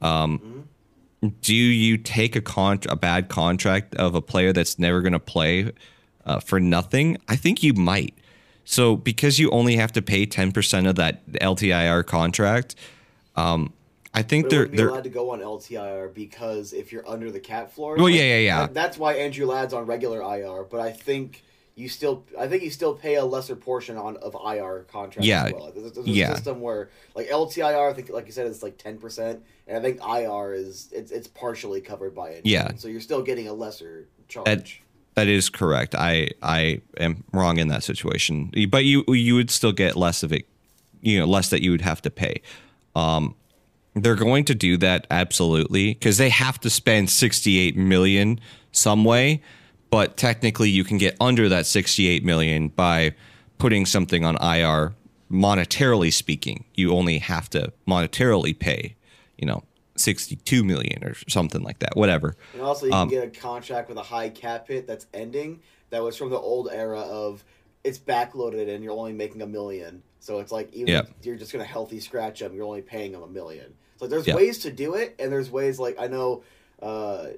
[0.00, 0.68] Um,
[1.42, 5.18] Do you take a con a bad contract of a player that's never going to
[5.18, 5.72] play
[6.24, 7.16] uh, for nothing?
[7.28, 8.14] I think you might.
[8.64, 12.76] So because you only have to pay ten percent of that LTIR contract,
[13.34, 13.72] um,
[14.14, 17.72] I think they're they're allowed to go on LTIR because if you're under the cap
[17.72, 17.96] floor.
[17.96, 18.66] Well, yeah, yeah, yeah.
[18.72, 20.64] that's why Andrew Ladd's on regular IR.
[20.64, 21.42] But I think
[21.76, 25.28] you still, I think you still pay a lesser portion on of IR contracts.
[25.28, 25.72] Yeah, as well.
[25.76, 26.32] There's, there's yeah.
[26.32, 29.76] a system where like LTIR, I think, like you said, it's like ten percent, and
[29.76, 32.46] I think IR is it's it's partially covered by it.
[32.46, 32.72] Yeah.
[32.76, 34.46] so you're still getting a lesser charge.
[34.46, 34.72] That-
[35.16, 35.94] That is correct.
[35.94, 40.30] I I am wrong in that situation, but you you would still get less of
[40.32, 40.46] it,
[41.00, 42.42] you know, less that you would have to pay.
[42.94, 43.34] Um,
[43.94, 48.40] they're going to do that absolutely because they have to spend sixty eight million
[48.72, 49.40] some way,
[49.90, 53.14] but technically you can get under that sixty eight million by
[53.58, 54.94] putting something on IR.
[55.30, 58.94] Monetarily speaking, you only have to monetarily pay,
[59.36, 59.64] you know,
[59.96, 61.96] sixty two million or something like that.
[61.96, 62.36] Whatever.
[62.52, 65.60] And also, you Um, can get a contract with a high cap hit that's ending.
[65.90, 67.44] That was from the old era of
[67.82, 70.02] it's backloaded and you're only making a million.
[70.20, 73.28] So it's like even you're just gonna healthy scratch them, you're only paying them a
[73.28, 73.74] million.
[73.98, 76.42] So there's ways to do it, and there's ways like I know.
[76.80, 77.28] Uh,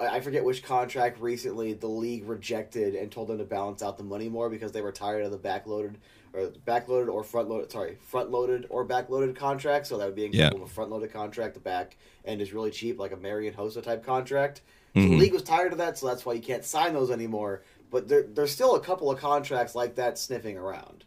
[0.00, 4.04] I forget which contract recently the league rejected and told them to balance out the
[4.04, 5.96] money more because they were tired of the backloaded
[6.32, 9.86] or backloaded or front loaded sorry front loaded or backloaded contract.
[9.86, 10.48] So that would be an Yeah.
[10.48, 11.54] of a front loaded contract.
[11.54, 14.62] The back end is really cheap, like a Marian Hossa type contract.
[14.94, 15.10] So Mhm.
[15.10, 17.62] the league was tired of that, so that's why you can't sign those anymore.
[17.90, 21.04] But there, there's still a couple of contracts like that sniffing around.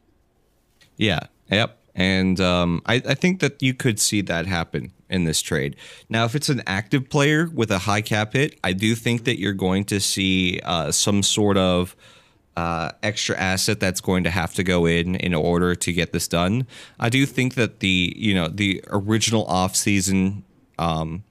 [0.97, 1.21] Yeah.
[1.51, 1.77] Yep.
[1.95, 5.75] And um, I, I think that you could see that happen in this trade.
[6.09, 9.39] Now, if it's an active player with a high cap hit, I do think that
[9.39, 11.95] you're going to see uh, some sort of
[12.57, 16.27] uh, extra asset that's going to have to go in in order to get this
[16.27, 16.65] done.
[16.99, 20.43] I do think that the you know the original offseason
[20.79, 21.23] um,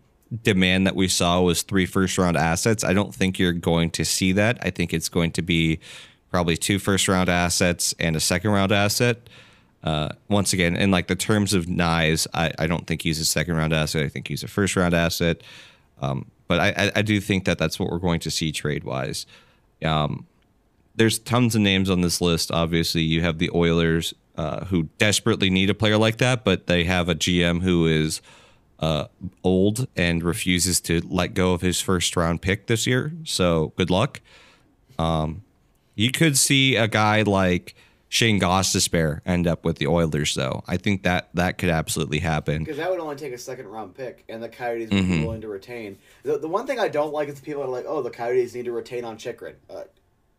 [0.43, 2.85] demand that we saw was three first round assets.
[2.85, 4.59] I don't think you're going to see that.
[4.63, 5.81] I think it's going to be
[6.31, 9.29] probably two first round assets and a second round asset.
[9.85, 13.25] Uh, once again, in like the terms of Knies, I, I don't think he's a
[13.25, 14.03] second round asset.
[14.03, 15.43] I think he's a first round asset.
[16.01, 18.85] Um, but I, I, I do think that that's what we're going to see trade
[18.85, 19.27] wise.
[19.85, 20.27] Um,
[20.97, 22.51] there's tons of names on this list.
[22.51, 26.85] Obviously, you have the Oilers uh, who desperately need a player like that, but they
[26.85, 28.23] have a GM who is
[28.81, 29.07] uh,
[29.43, 33.13] old and refuses to let go of his first round pick this year.
[33.25, 34.21] So good luck.
[34.99, 35.43] Um,
[35.95, 37.75] you could see a guy like
[38.09, 40.63] Shane Gostisbehere end up with the Oilers, though.
[40.69, 42.59] I think that that could absolutely happen.
[42.63, 45.13] Because that would only take a second round pick, and the Coyotes would Mm-hmm.
[45.13, 45.99] be willing to retain.
[46.23, 48.67] The, the one thing I don't like is people are like, oh, the Coyotes need
[48.67, 49.55] to retain on Chychrun.
[49.69, 49.85] Uh,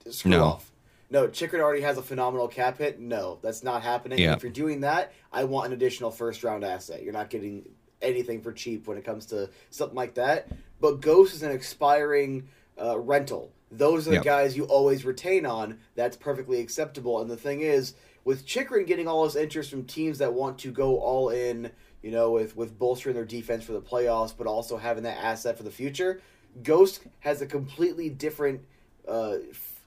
[0.10, 0.44] screw No.
[0.46, 0.72] off.
[1.12, 3.00] No, Chychrun already has a phenomenal cap hit.
[3.00, 4.18] No, that's not happening.
[4.20, 4.34] Yeah.
[4.36, 7.04] If you're doing that, I want an additional first round asset.
[7.04, 7.68] You're not getting
[8.02, 10.48] anything for cheap when it comes to something like that.
[10.82, 12.48] But Ghost is an expiring
[12.82, 13.52] uh, rental.
[13.78, 14.24] Those are the Yep.
[14.24, 15.80] guys you always retain on.
[15.96, 17.20] That's perfectly acceptable.
[17.22, 20.72] And the thing is, with Chychrun getting all his interest from teams that want to
[20.72, 24.78] go all in, you know, with with bolstering their defense for the playoffs, but also
[24.78, 26.22] having that asset for the future,
[26.64, 28.62] Ghost has a completely different
[29.08, 29.82] uh, f-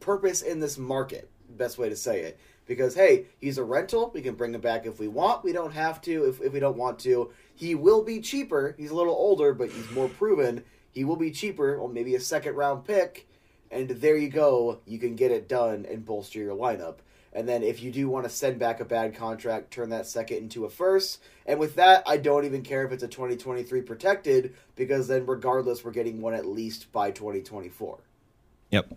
[0.00, 1.30] purpose in this market.
[1.48, 2.38] Best way to say it.
[2.66, 4.10] Because hey, he's a rental.
[4.14, 5.42] We can bring him back if we want.
[5.44, 7.30] We don't have to if, if we don't want to.
[7.54, 8.74] He will be cheaper.
[8.78, 10.64] He's a little older, but he's more proven.
[10.92, 13.26] He will be cheaper, or maybe a second round pick.
[13.70, 14.80] And there you go.
[14.86, 16.98] You can get it done and bolster your lineup.
[17.32, 20.36] And then if you do want to send back a bad contract, turn that second
[20.36, 21.22] into a first.
[21.46, 25.82] And with that, I don't even care if it's a 2023 protected because then regardless,
[25.82, 28.00] we're getting one at least by 2024.
[28.70, 28.94] Yep.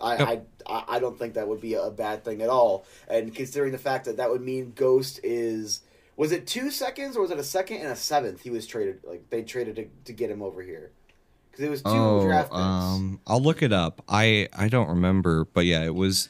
[0.00, 0.48] I, Yep.
[0.66, 2.86] I I don't think that would be a bad thing at all.
[3.08, 5.80] And considering the fact that that would mean Ghost is
[6.16, 8.42] was it two seconds or was it a second and a seventh?
[8.42, 10.90] He was traded like they traded to, to get him over here
[11.50, 12.58] because it was two Oh, draft picks.
[12.60, 14.02] um, I'll look it up.
[14.08, 16.28] I I don't remember, but yeah, it was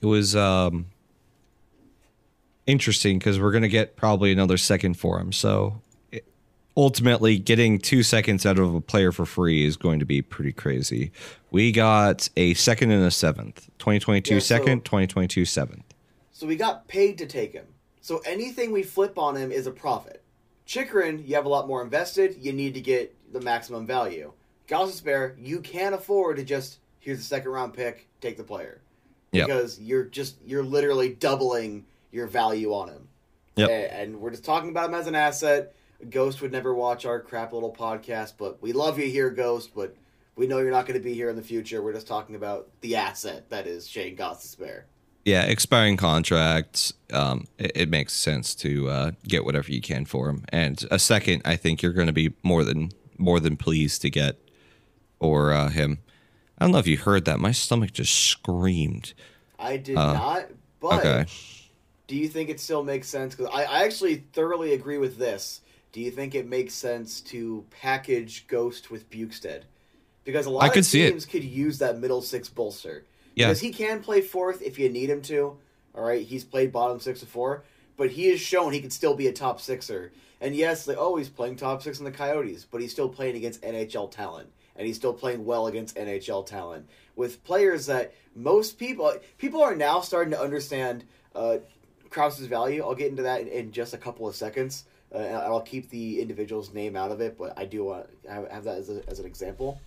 [0.00, 0.86] it was um
[2.66, 5.32] interesting because we're gonna get probably another second for him.
[5.32, 5.80] So
[6.12, 6.24] it,
[6.76, 10.52] ultimately, getting two seconds out of a player for free is going to be pretty
[10.52, 11.12] crazy.
[11.50, 13.68] We got a second and a seventh.
[13.78, 15.84] 2022 Yeah, so- second, 2022 seventh.
[16.32, 17.64] So we got paid to take him.
[18.00, 20.22] So anything we flip on him is a profit.
[20.66, 22.36] Chychrun, you have a lot more invested.
[22.38, 24.32] You need to get the maximum value.
[24.68, 28.80] Gostisbehere, you can't afford to just here's the second round pick, take the player,
[29.32, 29.46] Yep.
[29.46, 33.08] because you're just you're literally doubling your value on him.
[33.56, 33.68] Yep.
[33.70, 35.74] A- And we're just talking about him as an asset.
[36.10, 39.70] Ghost would never watch our crap little podcast, but we love you here, Ghost.
[39.74, 39.96] But
[40.36, 41.82] we know you're not going to be here in the future.
[41.82, 44.82] We're just talking about the asset that is Shayne Gostisbehere.
[45.24, 46.94] Yeah, expiring contracts.
[47.12, 50.98] Um, it, it makes sense to uh, get whatever you can for him, and a
[50.98, 54.36] second, I think you're going to be more than more than pleased to get
[55.20, 56.00] or uh, him.
[56.58, 57.40] I don't know if you heard that.
[57.40, 59.14] My stomach just screamed.
[59.58, 60.50] I did not,
[60.80, 61.26] but Uh, Okay.
[62.06, 63.34] do you think it still makes sense?
[63.34, 65.62] Because I, I actually thoroughly agree with this.
[65.92, 69.64] Do you think it makes sense to package Ghost with Bjugstad?
[70.24, 73.07] Because a lot I of could teams could use that middle six bolster.
[73.38, 73.46] Yeah.
[73.46, 75.56] Because he can play fourth if you need him to.
[75.94, 77.62] All right, he's played bottom six before,
[77.96, 80.12] but he has shown he can still be a top sixer.
[80.40, 83.36] And yes, like oh, he's playing top six in the Coyotes, but he's still playing
[83.36, 88.76] against NHL talent, and he's still playing well against NHL talent with players that most
[88.78, 91.04] people people are now starting to understand
[91.36, 91.58] uh,
[92.10, 92.82] Crouse's value.
[92.82, 94.84] I'll get into that in, in just a couple of seconds.
[95.14, 98.64] Uh, I'll keep the individual's name out of it, but I do want have, have
[98.64, 99.80] that as, a, as an example.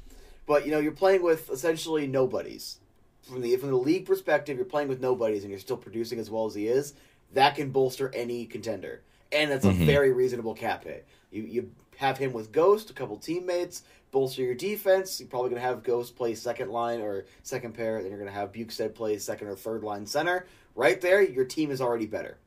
[0.46, 2.78] But you know, you're playing with essentially nobodies
[3.24, 4.58] from the from the league perspective.
[4.58, 6.94] You're playing with nobodies, and you're still producing as well as he is.
[7.34, 9.86] That can bolster any contender, and that's a mm-hmm.
[9.86, 11.08] very reasonable cap hit.
[11.32, 15.20] You you have him with Ghost, a couple teammates, bolster your defense.
[15.20, 18.02] You're probably gonna have Ghost play second line or second pair.
[18.02, 20.46] Then you're gonna have Bjugstad play second or third line center.
[20.76, 22.38] Right there, your team is already better,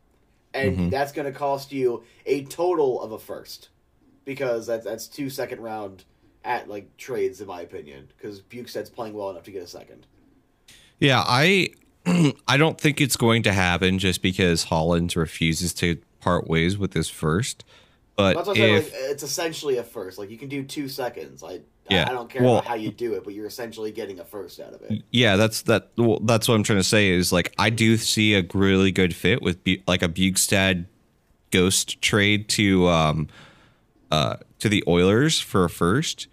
[0.53, 0.89] and mm-hmm.
[0.91, 3.69] that's gonna cost you a total of a first
[4.25, 6.05] because that's that's two second round
[6.45, 10.07] at like trades in my opinion because Bjugstad's playing well enough to get a second.
[11.01, 11.71] Yeah, I
[12.49, 16.93] I don't think it's going to happen just because Holland refuses to part ways with
[16.95, 17.65] his first.
[18.17, 18.75] But That's what I'm saying.
[18.77, 20.19] if Like, it's essentially a first.
[20.19, 21.43] Like you can do two seconds.
[21.43, 24.21] I Yeah, I don't care well- about how you do it, but you're essentially getting
[24.21, 25.03] a first out of it.
[25.11, 25.91] yeah, that's that.
[25.97, 29.15] Well, that's what I'm trying to say is like I do see a really good
[29.17, 30.87] fit with Bu- like a Bjugstad
[31.51, 33.29] Ghost trade to um
[34.13, 36.29] uh to the Oilers for a first.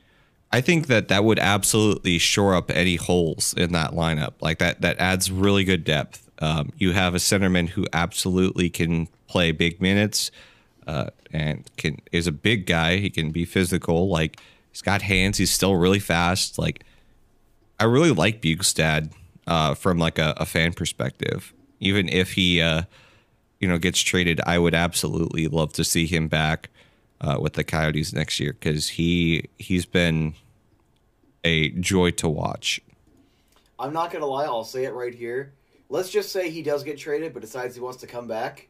[0.53, 4.33] I think that that would absolutely shore up any holes in that lineup.
[4.41, 6.29] Like that that adds really good depth.
[6.39, 10.31] Um, you have a centerman who absolutely can play big minutes
[10.87, 12.97] uh, and can is a big guy.
[12.97, 14.09] He can be physical.
[14.09, 14.39] Like
[14.71, 15.37] he's got hands.
[15.37, 16.57] He's still really fast.
[16.57, 16.83] Like
[17.79, 19.11] I really like Bjugstad
[19.47, 21.53] uh, from like a, a fan perspective.
[21.79, 22.83] Even if he, uh,
[23.59, 26.69] you know, gets traded, I would absolutely love to see him back
[27.21, 30.33] uh, with the Coyotes next year because he he's been
[31.43, 32.81] a joy to watch.
[33.79, 34.45] I'm not gonna lie.
[34.45, 35.53] I'll say it right here.
[35.89, 38.67] Let's just say he does get traded, but decides he wants to come back.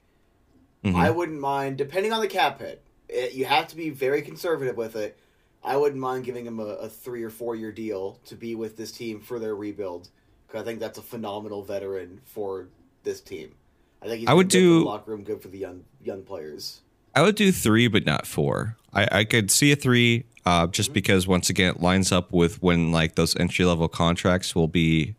[0.83, 0.95] Mhm.
[0.95, 2.81] I wouldn't mind, depending on the cap hit.
[3.07, 5.17] It, you have to be very conservative with it.
[5.63, 8.77] I wouldn't mind giving him a, a three or four year deal to be with
[8.77, 10.09] this team for their rebuild.
[10.47, 12.67] Because I think that's a phenomenal veteran for
[13.03, 13.53] this team.
[14.01, 15.83] I think he's I would been good for do- locker room, good for the young
[16.03, 16.81] young players.
[17.13, 18.77] I would do three, but not four.
[18.93, 22.61] I, I could see a three, uh, just because once again it lines up with
[22.61, 25.15] when like those entry level contracts will be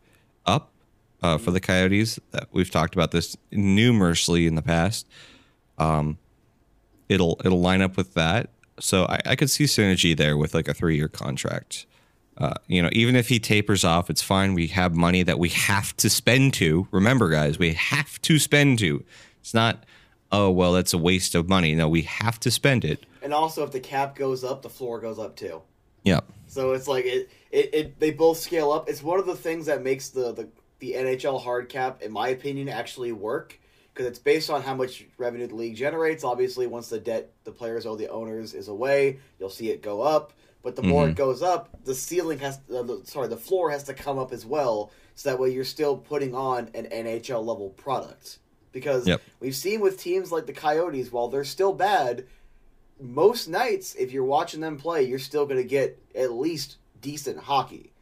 [0.46, 0.70] up
[1.22, 2.18] uh, for the Coyotes.
[2.32, 5.06] That we've talked about this numerously in the past.
[5.78, 6.18] Um,
[7.08, 8.50] it'll it'll line up with that.
[8.80, 11.86] So I, I could see synergy there with like a three year contract.
[12.38, 14.54] Uh, you know, even if he tapers off, it's fine.
[14.54, 16.88] We have money that we have to spend to.
[16.90, 19.04] Remember, guys, we have to spend to.
[19.40, 19.84] It's not,
[20.32, 21.74] oh well, that's a waste of money.
[21.74, 23.04] No, we have to spend it.
[23.22, 25.62] And also, if the cap goes up, the floor goes up too.
[26.02, 26.20] Yeah.
[26.48, 28.88] So it's like it, it, it they both scale up.
[28.88, 30.48] It's one of the things that makes the the,
[30.80, 33.58] the NHL hard cap, in my opinion, actually work
[33.94, 36.24] because it's based on how much revenue the league generates.
[36.24, 40.00] Obviously, once the debt the players owe the owners is away, you'll see it go
[40.02, 40.32] up.
[40.62, 41.10] But the more Mhm.
[41.10, 44.32] it goes up, the ceiling has uh, the, sorry the floor has to come up
[44.32, 48.38] as well, so that way you're still putting on an NHL level product.
[48.72, 49.20] Because Yep.
[49.40, 52.24] we've seen with teams like the Coyotes, while they're still bad,
[53.00, 57.38] most nights if you're watching them play, you're still going to get at least decent
[57.38, 57.92] hockey.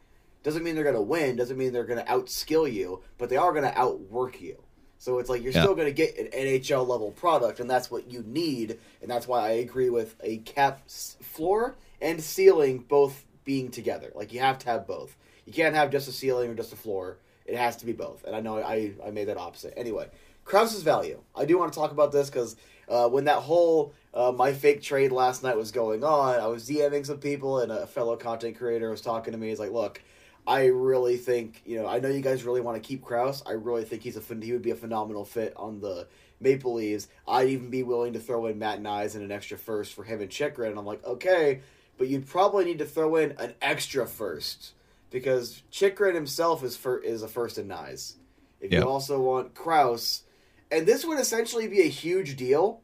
[0.43, 1.35] Doesn't mean they're going to win.
[1.35, 4.57] Doesn't mean they're going to outskill you, but they are going to outwork you.
[4.97, 5.61] So it's like you're Yeah.
[5.63, 8.79] still going to get an NHL level product, and that's what you need.
[9.01, 14.11] And that's why I agree with a cap floor and ceiling both being together.
[14.15, 15.15] Like you have to have both.
[15.45, 17.17] You can't have just a ceiling or just a floor.
[17.45, 18.23] It has to be both.
[18.23, 19.73] And I know I, I made that opposite.
[19.75, 20.07] Anyway,
[20.51, 21.21] Crouse's value.
[21.33, 22.57] I do want to talk about this because
[22.89, 26.67] uh, when that whole uh, my fake trade last night was going on, I was
[26.69, 29.47] DMing some people, and a fellow content creator was talking to me.
[29.47, 30.01] He's like, "Look,
[30.45, 31.87] I really think you know.
[31.87, 33.41] I know you guys really want to keep Crouse.
[33.45, 36.07] I really think he's a he would be a phenomenal fit on the
[36.41, 37.07] Maple Leaves.
[37.25, 40.19] I'd even be willing to throw in Matt Knies and an extra first for him
[40.19, 40.71] and Chychrun.
[40.71, 41.61] And I'm like, okay,
[41.97, 44.73] but you'd probably need to throw in an extra first
[45.11, 48.15] because Chychrun himself is for is a first in Knies.
[48.59, 48.81] If Yeah.
[48.81, 50.23] you also want Crouse,
[50.71, 52.81] and this would essentially be a huge deal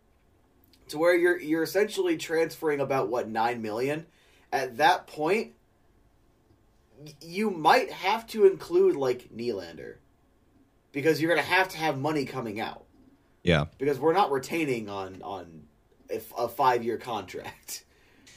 [0.90, 4.06] to where you're you're essentially transferring about what nine million.
[4.52, 5.54] At that point,
[7.22, 9.96] you might have to include like Nylander
[10.92, 12.86] because you're gonna have to have money coming out
[13.44, 13.66] Yeah.
[13.78, 15.64] because we're not retaining on on
[16.10, 17.84] a, a five year contract.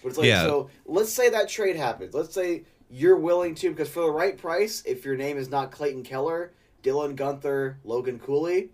[0.02, 0.42] But it's like Yeah.
[0.44, 0.70] so.
[0.86, 2.14] Let's say that trade happens.
[2.14, 5.70] Let's say you're willing to because for the right price, if your name is not
[5.70, 8.70] Clayton Keller, Dylan Guenther, Logan Cooley,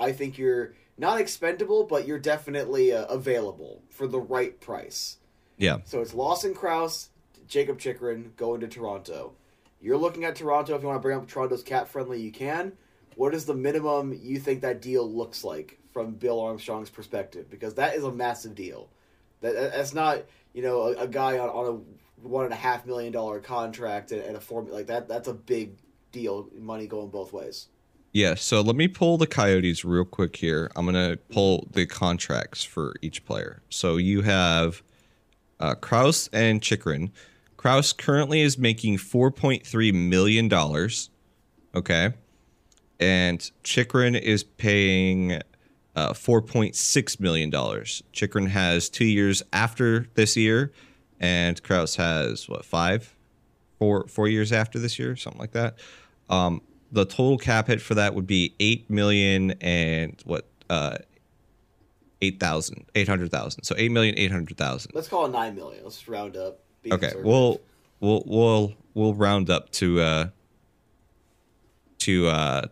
[0.00, 5.18] I think you're not expendable, but you're definitely uh, available for the right price.
[5.56, 5.78] Yeah.
[5.84, 7.10] So it's Lawson Crouse,
[7.46, 9.34] Jakob Chychrun going to Toronto.
[9.80, 10.74] You're looking at Toronto.
[10.74, 12.72] If you want to bring up Toronto's CapFriendly, you can.
[13.16, 17.50] What is the minimum you think that deal looks like from Bill Armstrong's perspective?
[17.50, 18.88] Because that is a massive deal.
[19.40, 20.22] That that- that's not
[20.52, 24.12] you know a, a guy on, on a one and a half million dollar contract
[24.12, 25.08] and, and a four like that.
[25.08, 25.76] That's a big
[26.12, 26.48] deal.
[26.58, 27.68] Money going both ways.
[28.12, 30.70] Yeah, so let me pull the Coyotes real quick here.
[30.74, 33.62] I'm gonna pull the contracts for each player.
[33.68, 34.82] So you have
[35.60, 37.12] uh, Crouse and Chychrun.
[37.56, 41.10] Crouse currently is making 4.3 million dollars.
[41.72, 42.12] Okay,
[42.98, 45.40] and Chychrun is paying
[45.94, 48.02] uh, 4.6 million dollars.
[48.12, 50.72] Chychrun has two years after this year,
[51.20, 53.14] and Crouse has what five,
[53.78, 55.78] four, four years after this year, something like that.
[56.28, 56.62] Um,
[56.92, 60.96] the total cap hit for that would be eight million and what uh
[62.22, 65.54] eight thousand eight hundred thousand so eight million eight hundred thousand Let's call it nine
[65.54, 65.82] million.
[65.84, 66.60] Let's round up.
[66.90, 67.60] Okay we'll
[68.00, 70.28] we'll we'll we'll round up to uh
[71.98, 72.62] to uh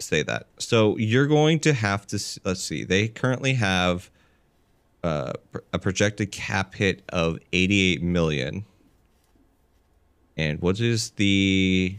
[0.00, 4.10] say that so you're going to have to let's see they currently have
[5.02, 5.32] uh
[5.72, 8.64] a projected cap hit of 88 million
[10.36, 11.96] and what is the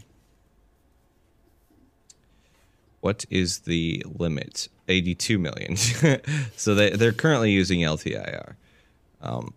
[3.00, 4.68] what is the limit?
[4.88, 5.76] 82 million.
[6.56, 8.54] So they, they're currently using ltir
[9.22, 9.54] um,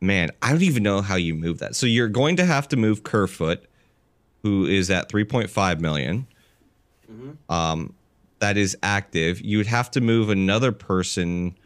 [0.00, 1.74] man i don't even know how you move that.
[1.74, 3.64] So you're going to have to move kerfoot
[4.42, 6.26] who is at 3.5 million.
[7.48, 7.94] Um,
[8.38, 9.40] that is active.
[9.40, 11.56] You would have to move another person.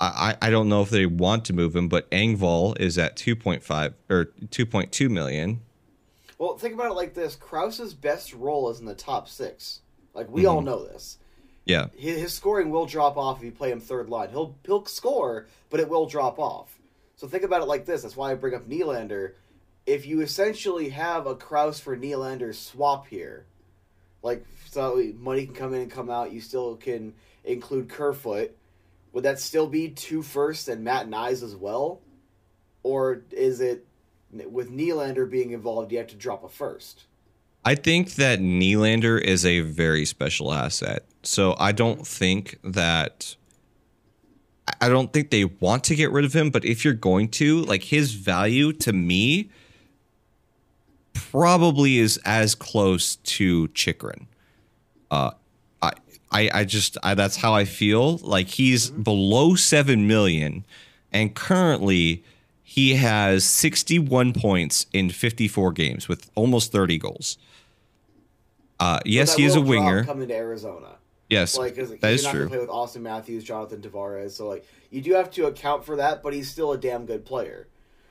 [0.00, 3.94] I, I don't know if they want to move him, but Engvall is at 2.5
[4.10, 5.60] or 2.2 million.
[6.38, 9.80] Well, think about it like this: Crouse's best role is in the top six.
[10.16, 10.66] Like we all mm-hmm.
[10.66, 11.18] know this.
[11.66, 11.88] Yeah.
[11.96, 14.30] His, his scoring will drop off if you play him third line.
[14.30, 16.78] He'll he'll score, but it will drop off.
[17.16, 18.02] So think about it like this.
[18.02, 19.32] That's why I bring up Nylander.
[19.84, 23.46] If you essentially have a Crouse for Nylander swap here,
[24.22, 27.14] like so money can come in and come out, you still can
[27.44, 28.56] include Kerfoot.
[29.12, 32.00] Would that still be two firsts and Matt Knies as well,
[32.82, 33.86] or is it
[34.32, 35.92] with Nylander being involved?
[35.92, 37.04] You have to drop a first.
[37.66, 41.04] I think that Nylander is a very special asset.
[41.24, 43.34] So I don't think that
[44.80, 47.62] I don't think they want to get rid of him, but if you're going to,
[47.62, 49.50] like his value to me
[51.12, 54.28] probably is as close to Chychrun.
[55.10, 55.32] Uh
[55.82, 55.92] I
[56.30, 58.18] I, I just I, that's how I feel.
[58.18, 60.64] Like he's below seven million,
[61.12, 62.22] and currently
[62.62, 67.38] he has 61 points in 54 games with almost 30 goals.
[68.78, 70.04] Uh, yes, he is a winger.
[70.04, 70.96] coming to Arizona.
[71.28, 72.48] Yes, Like, that is not true.
[72.48, 74.30] play with Auston Matthews, Jonathan Tavares.
[74.32, 77.24] So like, you do have to account for that, but he's still a damn good
[77.24, 77.66] player.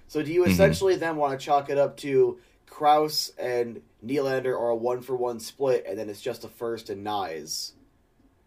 [0.07, 0.49] So do you Mhm.
[0.49, 5.15] essentially then want to chalk it up to Crouse and Nylander are a one for
[5.15, 7.71] one split, and then it's just a first and Knies,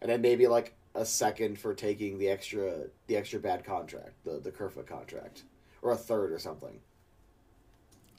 [0.03, 4.39] and then maybe like a second for taking the extra the extra bad contract, the
[4.39, 5.45] the Kerfoot contract,
[5.81, 6.81] or a third or something.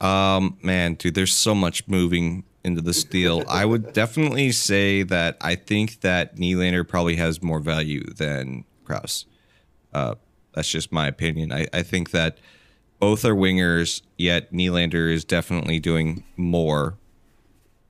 [0.00, 3.44] Um, man, dude, there's so much moving into this deal.
[3.48, 9.24] I would definitely say that I think that Nylander probably has more value than Crouse.
[9.92, 10.16] Uh,
[10.54, 11.52] that's just my opinion.
[11.52, 12.38] I, I think that
[12.98, 16.98] both are wingers, yet Nylander is definitely doing more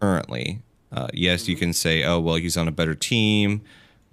[0.00, 0.62] currently.
[0.92, 3.62] Uh, yes, you can say, oh, well, he's on a better team.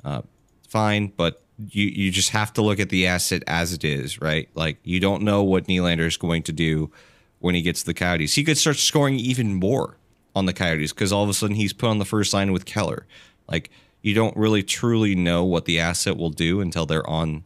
[0.03, 0.21] Uh,
[0.67, 4.49] fine, but you, you just have to look at the asset as it is, right?
[4.55, 6.91] Like, you don't know what Nylander is going to do
[7.39, 8.35] when he gets the Coyotes.
[8.35, 9.97] He could start scoring even more
[10.37, 12.65] on the Coyotes because all of a sudden he's put on the first line with
[12.65, 13.05] Keller.
[13.49, 13.69] Like,
[14.01, 17.43] you don't really truly know what the asset will do until they're on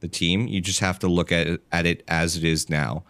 [0.00, 0.46] the team.
[0.46, 3.04] You just have to look at it, at it as it is now.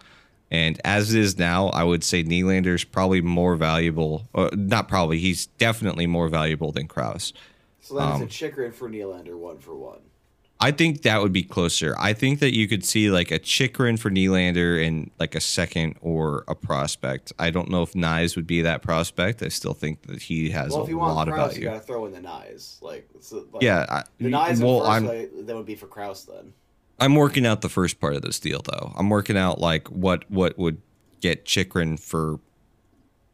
[0.51, 4.29] And as it is now, I would say Nylander is probably more valuable.
[4.33, 7.33] Or not probably, he's definitely more valuable than Crouse.
[7.81, 9.99] So that's Um, a Chychrun for Nylander, one for one.
[10.63, 11.93] I think that would be closer.
[11.99, 15.97] I think that you could see like a Chychrun for Nylander and like a second
[15.99, 17.33] or a prospect.
[17.37, 19.43] I don't know if Knies would be that prospect.
[19.43, 21.73] I still think that he has Well, a if you want lot of you got
[21.73, 22.81] to throw in the Knies.
[22.81, 25.87] Like, so, like Yeah, I, the Knies well, well, I'm first, that would be for
[25.87, 26.53] Crouse then.
[26.97, 28.93] I'm working out the first part of this deal though.
[28.95, 30.81] I'm working out like what what would
[31.19, 32.39] get Chychrun for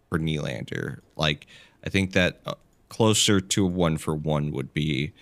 [0.10, 1.02] for Nylander.
[1.16, 1.46] Like
[1.86, 2.56] I think that uh,
[2.88, 5.14] closer to one for one would be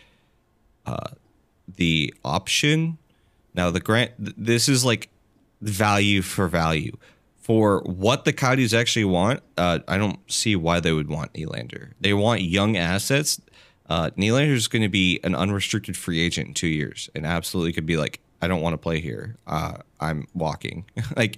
[1.77, 2.97] the option.
[3.55, 5.09] Now the grant this is like
[5.61, 6.97] value for value.
[7.41, 11.93] For what the Coyotes actually want, uh, I don't see why they would want Nylander.
[12.01, 13.39] They want young assets.
[13.89, 17.71] Uh, Nylander is going to be an unrestricted free agent in two years, and absolutely
[17.71, 19.37] could be like, I don't want to play here.
[19.47, 20.83] Uh, I'm walking.
[21.15, 21.37] like,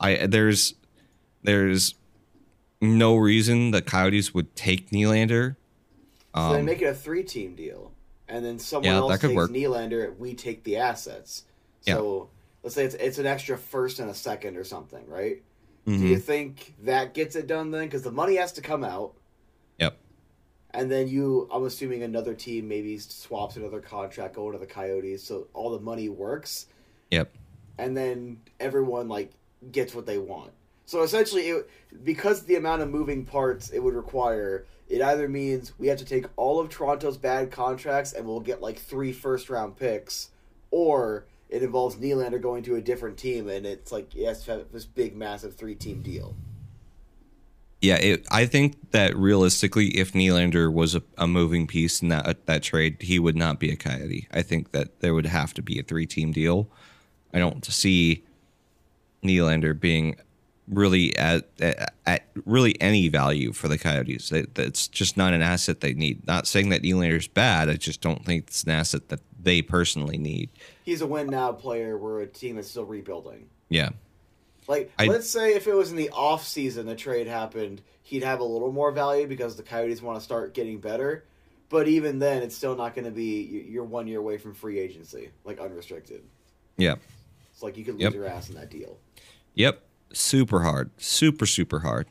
[0.00, 0.74] I there's
[1.44, 1.94] there's
[2.80, 5.54] no reason the Coyotes would take Nylander.
[6.34, 7.92] So they Um, make it a three team deal,
[8.28, 9.50] and then someone Yeah, else takes work.
[9.50, 10.16] Nylander.
[10.18, 11.44] We take the assets.
[11.82, 12.28] So
[12.62, 15.42] let's say it's it's an extra first and a second or something, right?
[15.86, 16.08] Do mhm.
[16.08, 17.84] you think that gets it done then?
[17.86, 19.14] Because the money has to come out,
[19.78, 19.96] Yep.
[20.72, 25.24] and then you, I'm assuming another team maybe swaps another contract going to the Coyotes,
[25.24, 26.66] so all the money works,
[27.10, 27.32] Yep.
[27.78, 29.32] and then everyone like
[29.72, 30.50] gets what they want.
[30.84, 31.70] So essentially, it,
[32.04, 36.04] because the amount of moving parts it would require, it either means we have to
[36.04, 40.30] take all of Toronto's bad contracts and we'll get like three first round picks,
[40.70, 44.52] or it involves Nylander going to a different team and it's like he has to
[44.52, 46.34] have this big, massive three team deal.
[47.80, 52.46] Yeah, it, I think that realistically, if Nylander was a, a moving piece in that
[52.46, 54.26] that trade, he would not be a Coyote.
[54.32, 56.68] I think that there would have to be a three team deal.
[57.32, 58.24] I don't see
[59.22, 60.16] Nylander being
[60.70, 64.28] really at, at, at really any value for the Coyotes.
[64.30, 66.26] That that's just not an asset they need.
[66.26, 67.68] Not saying that Nylander's bad.
[67.68, 70.50] I just don't think it's an asset that they personally need.
[70.84, 71.96] He's a win now player.
[71.96, 73.46] We're a team that's still rebuilding.
[73.70, 73.90] Yeah,
[74.66, 78.22] Like, I- let's say if it was in the off season, the trade happened, he'd
[78.22, 81.24] have a little more value because the Coyotes want to start getting better.
[81.70, 83.42] But even then, it's still not going to be.
[83.42, 86.22] you- You're one year away from free agency, like unrestricted.
[86.78, 86.94] yeah.
[87.52, 88.14] It's like you could lose Yep.
[88.14, 88.96] your ass in that deal.
[89.54, 89.82] Yep.
[90.12, 90.90] Super hard.
[90.96, 92.06] Super, super hard.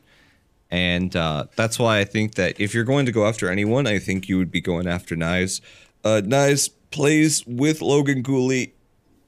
[0.70, 3.98] And uh, that's why I think that if you're going to go after anyone, I
[3.98, 5.60] think you would be going after Knies.
[6.04, 8.74] Uh, Knies plays with Logan Cooley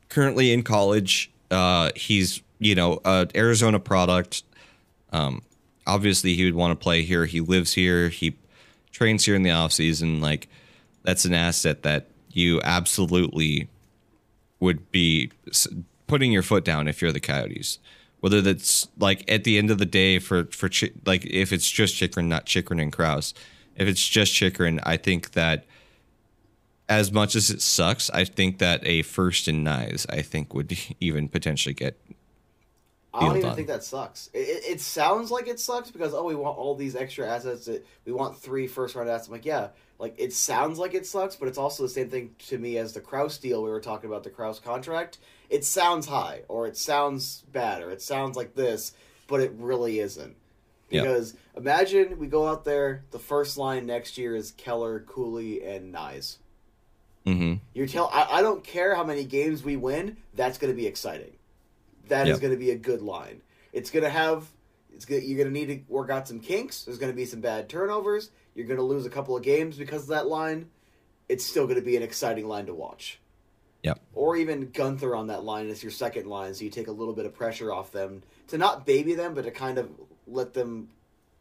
[0.08, 1.30] currently in college.
[1.50, 4.42] Uh, he's, you know, a Arizona product.
[5.12, 5.42] Um,
[5.86, 7.24] obviously, he would want to play here.
[7.24, 8.10] He lives here.
[8.10, 8.36] He
[8.92, 10.20] trains here in the offseason.
[10.20, 10.48] Like,
[11.02, 13.68] that's an asset that you absolutely
[14.60, 15.32] would be
[16.06, 17.78] putting your foot down if you're the Coyotes.
[18.20, 21.70] Whether that's like at the end of the day for for Chi- like if it's
[21.70, 23.34] just Chychrun, not Chychrun and Crouse.
[23.76, 25.64] If it's just Chychrun, I think that
[26.88, 30.76] as much as it sucks, I think that a first and Knies, I think would
[31.00, 31.98] even potentially get.
[33.12, 33.56] I don't even done.
[33.56, 34.30] think that sucks.
[34.32, 37.66] It, it, sounds like it sucks because oh, we want all these extra assets.
[37.66, 39.26] That, we want three first round assets.
[39.26, 42.36] I'm like, yeah, like it sounds like it sucks, but it's also the same thing
[42.46, 45.18] to me as the Crouse deal we were talking about the Crouse contract.
[45.48, 48.92] It sounds high, or it sounds bad, or it sounds like this,
[49.26, 50.36] but it really isn't.
[50.88, 51.02] Yeah.
[51.02, 55.92] Because imagine we go out there, the first line next year is Keller, Cooley, and
[55.92, 56.36] Knies.
[57.26, 60.16] hmm You're tell I, I don't care how many games we win.
[60.34, 61.32] That's going to be exciting.
[62.10, 62.40] That is Yep.
[62.40, 63.40] going to be a good line.
[63.72, 64.46] It's going to have.
[64.92, 66.84] It's gonna, you're going to need to work out some kinks.
[66.84, 68.30] There's going to be some bad turnovers.
[68.54, 70.68] You're going to lose a couple of games because of that line.
[71.28, 73.20] It's still going to be an exciting line to watch.
[73.82, 74.00] Yep.
[74.14, 77.14] Or even Guenther on that line as your second line, so you take a little
[77.14, 79.88] bit of pressure off them to not baby them, but to kind of
[80.26, 80.88] let them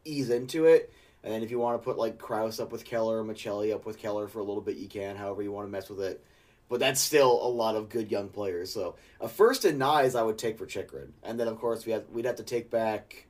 [0.04, 0.90] ease into it.
[1.22, 3.84] And then if you want to put like Crouse up with Keller or Maccelli up
[3.84, 5.16] with Keller for a little bit, you can.
[5.16, 6.24] However you want to mess with it.
[6.70, 8.72] But that's still a lot of good young players.
[8.72, 11.92] So a first and Knies I would take for Chychrun, and then of course we
[11.92, 13.26] have we'd have to take back.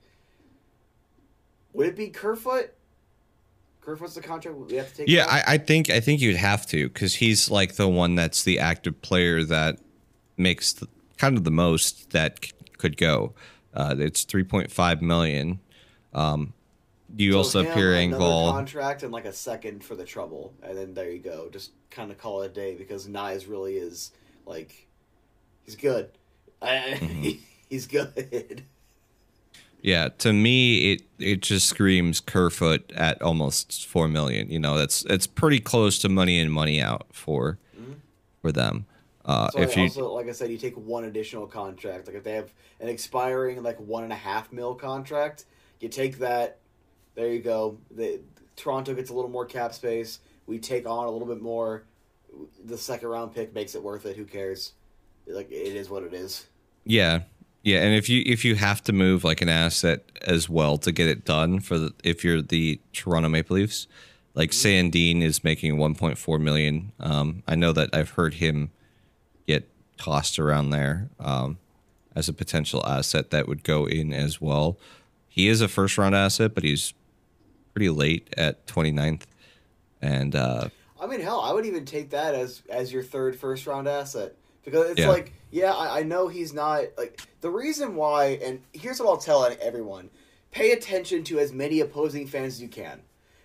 [1.73, 2.75] Would it be Kerfoot?
[3.81, 5.09] Kerfoot's the contract we have to take.
[5.09, 5.27] Yeah?
[5.27, 8.59] I, I think I think you'd have to because he's like the one that's the
[8.59, 9.79] active player that
[10.37, 10.87] makes the,
[11.17, 13.33] kind of the most that c- could go.
[13.73, 15.61] Uh, it's three point five million.
[16.13, 16.53] Um,
[17.17, 20.77] you So also him, Pierre another contract and like a second for the trouble, and
[20.77, 21.49] then there you go.
[21.51, 24.13] Just kind of call it a day because Knies really is
[24.47, 24.87] like
[25.65, 26.11] he's good.
[26.63, 27.39] Mm-hmm.
[27.71, 28.65] he's good.
[29.83, 34.51] Yeah, to me, it it just screams Kerfoot at almost four million.
[34.51, 37.59] You know, that's it's pretty close to money in, money out for
[38.43, 38.85] for them.
[39.25, 42.07] Uh, So if I you also, like I said, you take one additional contract.
[42.07, 45.47] Like if they have an expiring like one and a half mil contract,
[45.81, 46.59] you take that.
[47.15, 47.79] There you go.
[47.91, 48.21] The
[48.57, 50.21] Toronto gets a little more cap space.
[50.51, 51.85] We take on a little bit more.
[52.65, 54.17] The second round pick makes it worth it.
[54.17, 54.73] Who cares?
[55.29, 56.47] Like it is what it is.
[56.85, 57.21] Yeah.
[57.63, 60.91] Yeah, and if you if you have to move like an asset as well to
[60.91, 63.87] get it done for the if you're the Toronto Maple Leafs,
[64.35, 66.93] like Sandin is making 1.4 million.
[66.99, 68.71] Um, I know that I've heard him
[69.47, 71.59] get tossed around there um,
[72.17, 74.79] as a potential asset that would go in as well.
[75.29, 76.95] He is a first round asset, but he's
[77.75, 79.23] pretty late at 29th.
[80.03, 80.69] And uh,
[81.01, 84.35] I mean, hell, I would even take that as as your third first round asset
[84.65, 85.09] because it's Yeah.
[85.09, 88.39] like, yeah, I, I know he's not like the reason why.
[88.43, 90.11] And here's what I'll tell everyone:
[90.51, 93.03] pay attention to as many opposing fans as you can,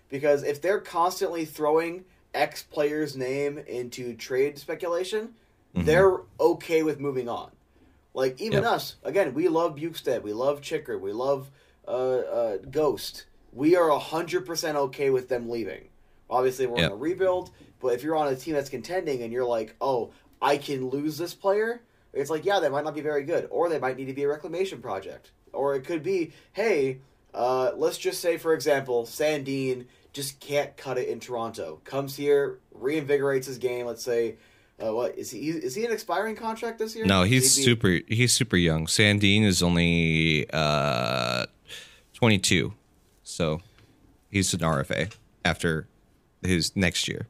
[0.10, 5.36] because if they're constantly throwing X player's name into trade speculation,
[5.74, 7.51] they're okay with moving on.
[8.14, 8.70] Like even Yeah.
[8.72, 11.51] us, again, we love Bjugstad, we love Chicker, we love
[11.88, 13.26] uh, uh, Ghost.
[13.51, 15.89] We are hundred percent okay with them leaving.
[16.30, 16.86] Obviously, we're Yeah.
[16.88, 20.11] on a rebuild, but if you're on a team that's contending and you're like, oh,
[20.41, 21.82] I can lose this player,
[22.13, 24.23] it's like, yeah, they might not be very good, or they might need to be
[24.23, 26.99] a reclamation project, or it could be, hey,
[27.34, 32.59] uh, let's just say, for example, Sandin just can't cut it in Toronto, comes here,
[32.73, 33.86] reinvigorates his game.
[33.86, 34.38] Let's say,
[34.82, 35.49] uh, what is he?
[35.49, 37.05] Is he an expiring contract this year?
[37.05, 38.88] no, he's be- super he's super young.
[38.88, 41.45] Sandin is only uh,
[42.13, 42.73] 22.
[43.23, 43.61] So
[44.30, 45.13] he's an RFA
[45.43, 45.88] after
[46.46, 47.28] his next year.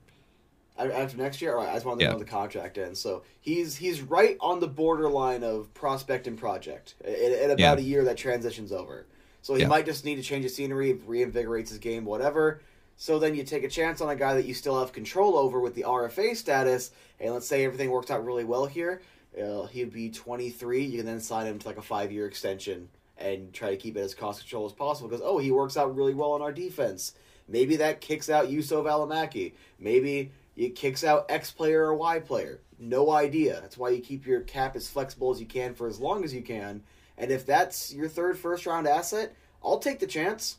[0.78, 1.55] After next year.
[1.55, 2.11] All right, I just wanted to Yeah.
[2.13, 2.99] know the contract ends.
[2.99, 6.95] So he's he's right on the borderline of prospect and project.
[7.05, 7.84] In, in about Yeah.
[7.84, 9.05] a year, that transitions over.
[9.41, 9.68] So he Yeah.
[9.70, 12.59] might just need to change his scenery, reinvigorates his game, whatever.
[12.97, 15.59] So then you take a chance on a guy that you still have control over
[15.59, 16.91] with the RFA status,
[17.22, 19.01] and let's say everything works out really well here.
[19.41, 20.84] Uh, he'd be 23.
[20.84, 23.95] You can then sign him to like a five year extension and try to keep
[23.95, 26.51] it as cost control as possible because oh he works out really well on our
[26.51, 27.13] defense.
[27.47, 29.53] Maybe that kicks out Juuso Valimaki.
[29.79, 32.59] Maybe it kicks out X player or Y player.
[32.79, 33.61] No idea.
[33.61, 36.33] That's why you keep your cap as flexible as you can for as long as
[36.33, 36.83] you can.
[37.17, 39.33] And if that's your third first round asset,
[39.63, 40.57] I'll take the chance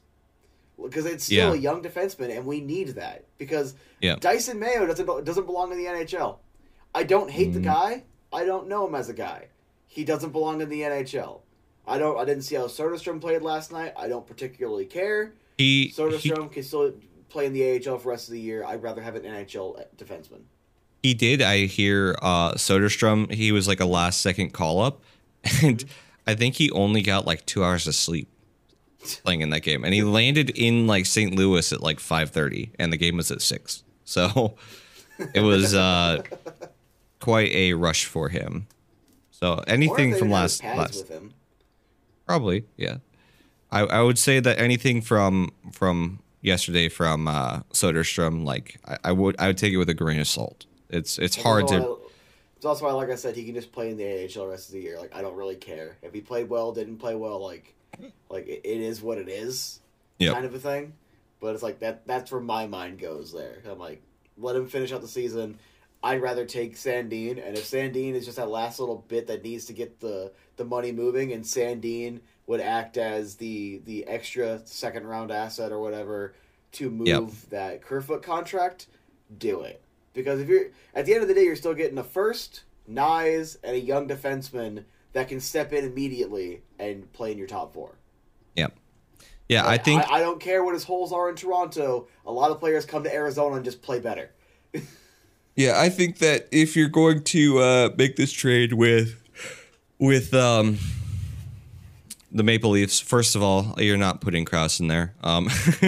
[0.82, 1.58] because it's still Yeah.
[1.58, 4.16] a young defenseman, and we need that because Yeah.
[4.16, 6.40] Dysin Mayo doesn't doesn't belong in the NHL.
[6.94, 7.64] I don't hate the Mhm.
[7.64, 8.04] guy.
[8.32, 9.48] I don't know him as a guy.
[9.86, 11.42] He doesn't belong in the NHL.
[11.86, 12.18] I don't.
[12.18, 13.92] I didn't see how Soderstrom played last night.
[13.96, 15.34] I don't particularly care.
[15.56, 16.92] He, he Soderstrom can still
[17.28, 18.64] play in the AHL for the rest of the year.
[18.64, 20.42] I'd rather have an NHL defenseman.
[21.02, 21.40] He did.
[21.42, 23.30] I hear uh, Soderstrom.
[23.32, 25.02] He was like a last second call up,
[25.62, 25.84] and
[26.26, 28.28] I think he only got like two hours of sleep
[29.22, 31.34] playing in that game, and he landed in like St.
[31.34, 33.82] Louis at like five thirty, and the game was at six.
[34.04, 34.56] So
[35.34, 36.22] it was uh,
[37.20, 38.66] quite a rush for him.
[39.30, 41.34] So anything from last last with him.
[42.26, 42.96] probably yeah.
[43.70, 49.12] I I would say that anything from from yesterday from uh, Soderstrom, like I, I
[49.12, 50.66] would I would take it with a grain of salt.
[50.88, 51.80] It's it's hard to.
[51.80, 51.96] why-
[52.56, 54.68] It's also why, like I said, he can just play in the AHL the rest
[54.68, 54.98] of the year.
[54.98, 57.38] Like I don't really care if he played well, didn't play well.
[57.42, 57.74] Like,
[58.30, 59.80] like it, it is what it is,
[60.20, 60.32] Yep.
[60.34, 60.94] kind of a thing.
[61.40, 62.06] But it's like that.
[62.06, 63.32] That's where my mind goes.
[63.32, 64.00] There, I'm like,
[64.38, 65.58] let him finish out the season.
[66.02, 69.66] I'd rather take Sandin, and if Sandin is just that last little bit that needs
[69.66, 75.06] to get the the money moving, and Sandin would act as the the extra second
[75.06, 76.34] round asset or whatever
[76.72, 77.30] to move Yep.
[77.50, 78.86] that Kerfoot contract,
[79.38, 79.82] do it.
[80.14, 83.56] Because if you're at the end of the day, you're still getting a first, Knies,
[83.62, 87.96] and a young defenseman that can step in immediately and play in your top four.
[88.54, 88.74] Yep.
[89.48, 92.08] Yeah, I think I, I don't care what his holes are in Toronto.
[92.26, 94.30] A lot of players come to Arizona and just play better.
[95.58, 99.22] Yeah, I think that if you're going to uh, make this trade with
[99.98, 100.76] with um,
[102.36, 105.14] the Maple Leafs, first of all, you're not putting Crouse in there.
[105.24, 105.46] Um,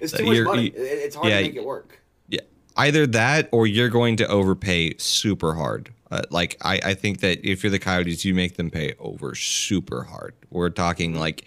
[0.00, 0.68] it's too much money.
[0.68, 2.00] it's hard yeah, to make it work.
[2.28, 2.40] yeah,
[2.76, 5.92] either that or you're going to overpay super hard.
[6.10, 9.34] Uh, like I, I think that if you're the Coyotes, you make them pay over
[9.34, 10.34] super hard.
[10.50, 11.44] We're talking like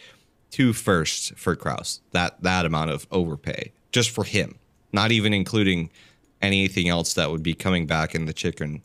[0.52, 2.02] two firsts for Crouse.
[2.12, 4.60] That that amount of overpay just for him,
[4.94, 5.90] not even including
[6.42, 8.84] anything else that would be coming back in the chicken.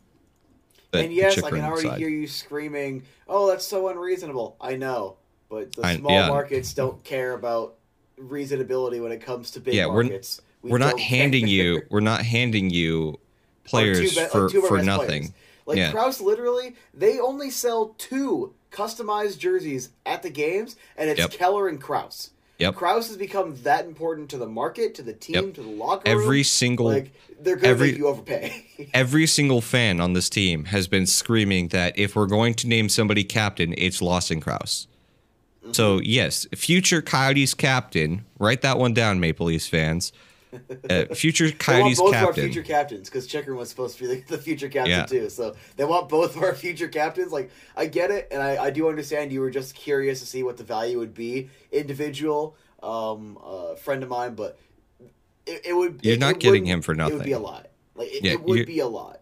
[0.96, 1.98] The- and yes, I can already side.
[1.98, 5.16] hear you screaming, "Oh, that's so unreasonable." I know,
[5.48, 6.28] but the I- small yeah.
[6.28, 7.74] markets don't care about
[8.20, 10.40] reasonability when it comes to big Yeah, we're- markets.
[10.62, 11.82] We We're not handing you.
[11.90, 13.18] We're not handing you
[13.64, 15.22] players be- like for two for nothing.
[15.22, 15.32] players.
[15.66, 15.90] Like Yeah.
[15.92, 21.30] Crouse, literally, they only sell two customized jerseys at the games, and it's Yep.
[21.32, 22.30] Keller and Crouse.
[22.58, 22.74] Yep.
[22.74, 25.54] Crouse has become that important to the market, to the team, Yep.
[25.54, 26.22] to the locker room.
[26.22, 28.66] Every single like they're gonna every- make you overpay.
[28.94, 32.88] every single fan on this team has been screaming that if we're going to name
[32.88, 34.86] somebody captain, it's Lawson Crouse.
[35.62, 35.72] Mm-hmm.
[35.74, 38.24] So yes, future Coyotes captain.
[38.38, 40.12] Write that one down, Maple Leafs fans.
[40.88, 42.44] Uh, future They want Coyotes both of our captain.
[42.44, 45.06] future captains because Chychrun was supposed to be the, the future captain Yeah.
[45.06, 45.28] too.
[45.28, 47.32] So they want both of our future captains.
[47.32, 50.42] Like I get it, and I, I do understand you were just curious to see
[50.42, 51.50] what the value would be.
[51.72, 54.58] Individual, um, uh, friend of mine, but
[55.46, 56.00] it, it would.
[56.02, 57.14] You're it- not it getting him for nothing.
[57.14, 57.68] It would be a lot.
[57.94, 59.20] Like it, Yeah, would be a lot.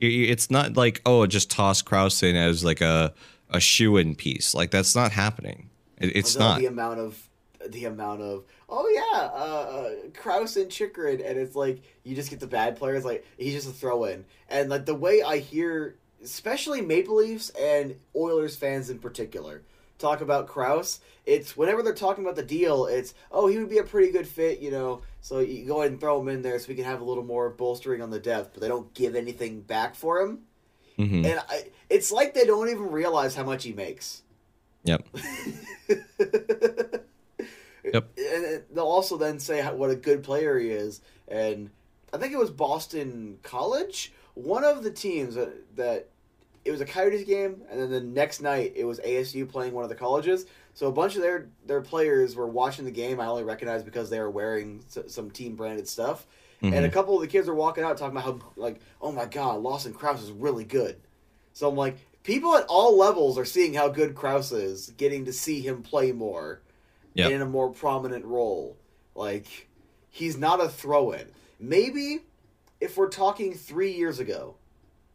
[0.00, 3.14] It's not like oh, just toss Crouse in as like a
[3.50, 4.54] a shoe in piece.
[4.54, 5.70] Like that's not happening.
[5.98, 6.60] It, it's not.
[6.60, 7.28] the amount of
[7.72, 12.30] the amount of oh yeah, uh, uh, Crouse and Chychrun, and it's like you just
[12.30, 13.04] get the bad players.
[13.04, 17.50] Like he's just a throw in, and like the way I hear, especially Maple Leafs
[17.50, 19.62] and Oilers fans in particular,
[19.98, 21.00] talk about Crouse.
[21.24, 24.28] It's whenever they're talking about the deal, it's oh he would be a pretty good
[24.28, 25.02] fit, you know.
[25.20, 27.24] So you go ahead and throw him in there so we can have a little
[27.24, 30.40] more bolstering on the depth, but they don't give anything back for him.
[30.98, 31.26] Mhm.
[31.26, 34.22] And I, it's like they don't even realize how much he makes.
[34.84, 35.04] Yep.
[37.92, 38.18] Yep.
[38.18, 41.00] And they'll also then say how, what a good player he is.
[41.28, 41.70] And
[42.12, 46.08] I think it was Boston College, one of the teams that, that
[46.64, 49.84] it was a Coyotes game, and then the next night it was ASU playing one
[49.84, 50.46] of the colleges.
[50.74, 53.20] So a bunch of their their players were watching the game.
[53.20, 56.26] I only recognized because they were wearing s- some team branded stuff.
[56.62, 56.92] And a Mhm.
[56.92, 59.92] couple of the kids were walking out talking about how like, oh my god, Lawson
[59.94, 60.96] Crouse is really good.
[61.52, 65.32] So I'm like, people at all levels are seeing how good Crouse is, getting to
[65.32, 66.60] see him play more
[67.16, 67.30] Yep.
[67.32, 68.76] in a more prominent role.
[69.14, 69.68] Like,
[70.10, 71.26] he's not a throw in.
[71.58, 72.20] Maybe
[72.80, 74.56] if we're talking three years ago,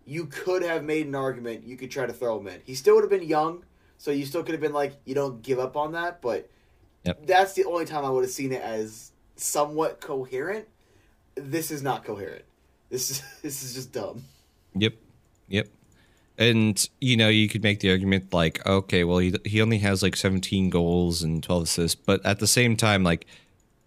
[0.06, 2.62] you could have made an argument you could try to throw him in.
[2.66, 3.64] He still would have been young,
[3.98, 6.50] so you still could have been like, you don't give up on that, but
[7.04, 7.26] Yep.
[7.28, 10.68] that's the only time I would have seen it as somewhat coherent.
[11.36, 12.46] This is not coherent.
[12.90, 14.24] This is this is just dumb.
[14.76, 14.94] Yep.
[15.48, 15.68] Yep.
[16.42, 20.02] And you know, you could make the argument like, okay, well, he he only has
[20.02, 23.28] like 17 goals and 12 assists, but at the same time, like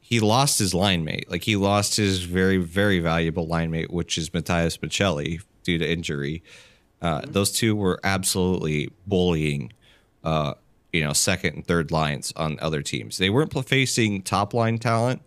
[0.00, 1.28] he lost his line mate.
[1.28, 5.90] Like he lost his very very valuable line mate, which is Matias Maccelli due to
[5.90, 6.44] injury.
[7.02, 9.72] Uh, Those two were absolutely bullying,
[10.22, 10.54] uh,
[10.92, 13.18] you know, second and third lines on other teams.
[13.18, 15.22] They weren't facing top line talent,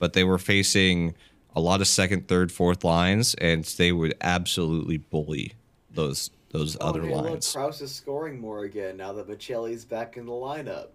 [0.00, 1.14] but they were facing
[1.54, 5.52] a lot of second, third, fourth lines, and they would absolutely bully
[5.94, 7.52] those those Oh, other hey, look, lines.
[7.52, 10.88] Crouse is scoring more again now that Maccelli's back in the lineup.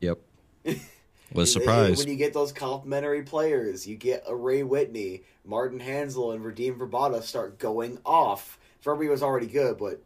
[0.00, 0.18] Yep.
[1.34, 1.98] Was surprised.
[1.98, 3.86] when you get those complimentary players.
[3.86, 8.58] You get a Ray Whitney, Martin Hanzal, and Radim Vrbata start going off.
[8.82, 10.02] Furby was already good, but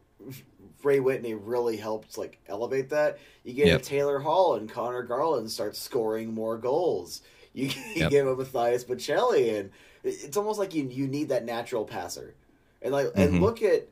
[0.83, 3.17] Ray Whitney really helped like elevate that.
[3.43, 3.81] You get Yep.
[3.81, 7.21] a Taylor Hall and Conor Garland start scoring more goals.
[7.53, 8.09] You, you Yep.
[8.11, 9.69] give a Matias Maccelli, and
[10.03, 12.35] it's almost like you you need that natural passer.
[12.81, 13.41] And like and Mhm.
[13.41, 13.87] look at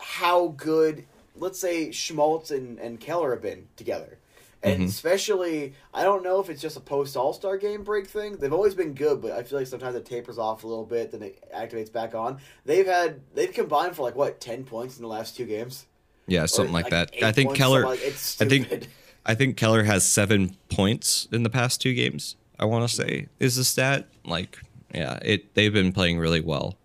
[0.00, 1.04] how good,
[1.36, 4.18] let's say Schmaltz and, and Keller have been together.
[4.60, 4.86] And Mhm.
[4.88, 8.36] especially, I don't know if it's just a post All Star game break thing.
[8.38, 11.12] They've always been good, but I feel like sometimes it tapers off a little bit,
[11.12, 12.38] then it activates back on.
[12.64, 15.86] They've had they've combined for like what ten points in the last two games,
[16.26, 17.12] yeah, something like, that.
[17.22, 17.84] I think points, Keller.
[17.86, 18.88] like- it's I think-
[19.24, 22.34] I think Keller has seven points in the past two games.
[22.58, 24.08] I want to say is the stat.
[24.24, 24.58] Like,
[24.92, 26.76] yeah, it they've been playing really well.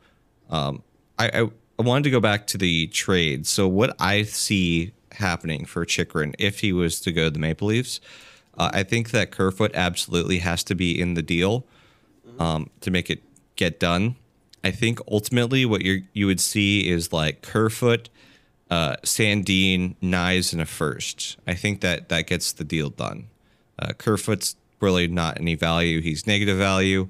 [0.51, 0.83] Um,
[1.17, 1.49] I, I
[1.83, 3.45] I wanted to go back to the trade.
[3.45, 7.67] So what I see happening for Chychrun if he was to go to the Maple
[7.67, 7.99] Leafs,
[8.57, 11.65] uh, I think that Kerfoot absolutely has to be in the deal
[12.39, 13.21] um, to make it
[13.57, 14.15] get done.
[14.63, 18.07] I think ultimately what you you would see is like Kerfoot,
[18.71, 21.35] uh, Sandin, Knies, and a first.
[21.45, 23.27] I think that that gets the deal done.
[23.77, 25.99] Uh, Kerfoot's really not any value.
[25.99, 27.09] He's negative value.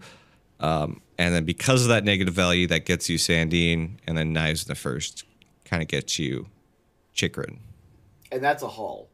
[0.59, 4.63] Um, and then because of that negative value, that gets you Sandin, and then Knies
[4.65, 5.23] in the first
[5.65, 6.47] kind of gets you
[7.13, 7.59] Chychrun.
[8.31, 9.09] and that's a haul.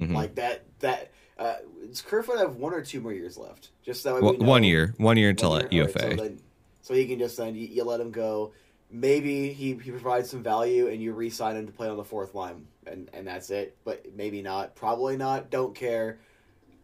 [0.00, 0.14] Mhm.
[0.14, 0.64] Like that.
[0.80, 1.54] That uh,
[1.88, 3.70] does Kerfoot have one or two more years left?
[3.84, 4.48] Just that way One- we know.
[4.48, 5.82] one year, one year until One year?
[5.82, 6.16] All right, UFA.
[6.16, 6.38] so, then,
[6.82, 8.52] so he can just then you, you let him go.
[8.90, 12.34] Maybe he, he provides some value and you re-sign him to play on the fourth
[12.34, 13.76] line, and and that's it.
[13.84, 14.74] But maybe not.
[14.76, 15.50] Probably not.
[15.50, 16.18] Don't care.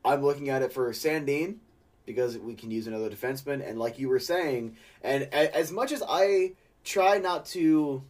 [0.05, 1.57] I'm looking at it for Sandin
[2.07, 5.93] because we can use another defenseman, and like you were saying, and a, as much
[5.93, 6.53] as I
[6.85, 8.03] try not to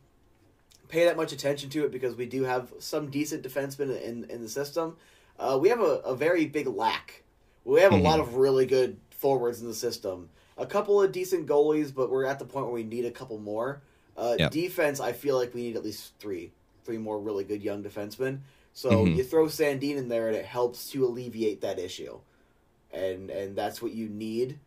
[0.88, 4.42] pay that much attention to it because we do have some decent defensemen in in
[4.42, 4.96] the system,
[5.38, 7.22] uh, we have a, a very big lack.
[7.64, 8.02] We have a Mhm.
[8.02, 10.28] lot of really good forwards in the system.
[10.58, 13.38] A couple of decent goalies, but we're at the point where we need a couple
[13.38, 13.82] more.
[14.16, 14.52] Uh, Yep.
[14.52, 16.52] Defense, I feel like we need at least three,
[16.84, 18.40] three more really good young defensemen.
[18.72, 19.16] So Mhm.
[19.16, 22.20] you throw Sandin in there, and it helps to alleviate that issue,
[22.94, 24.58] and and that's what you need.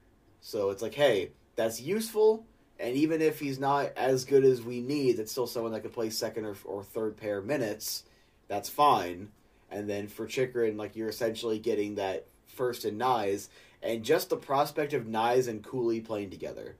[0.41, 2.45] So it's like, hey, that's useful,
[2.79, 5.93] and even if he's not as good as we need, it's still someone that could
[5.93, 8.03] play second or, or third pair minutes.
[8.47, 9.29] That's fine.
[9.69, 13.49] And then for Chychrun, like you're essentially getting that first and Knies,
[13.81, 16.75] and just the prospect of Knies and Cooley playing together.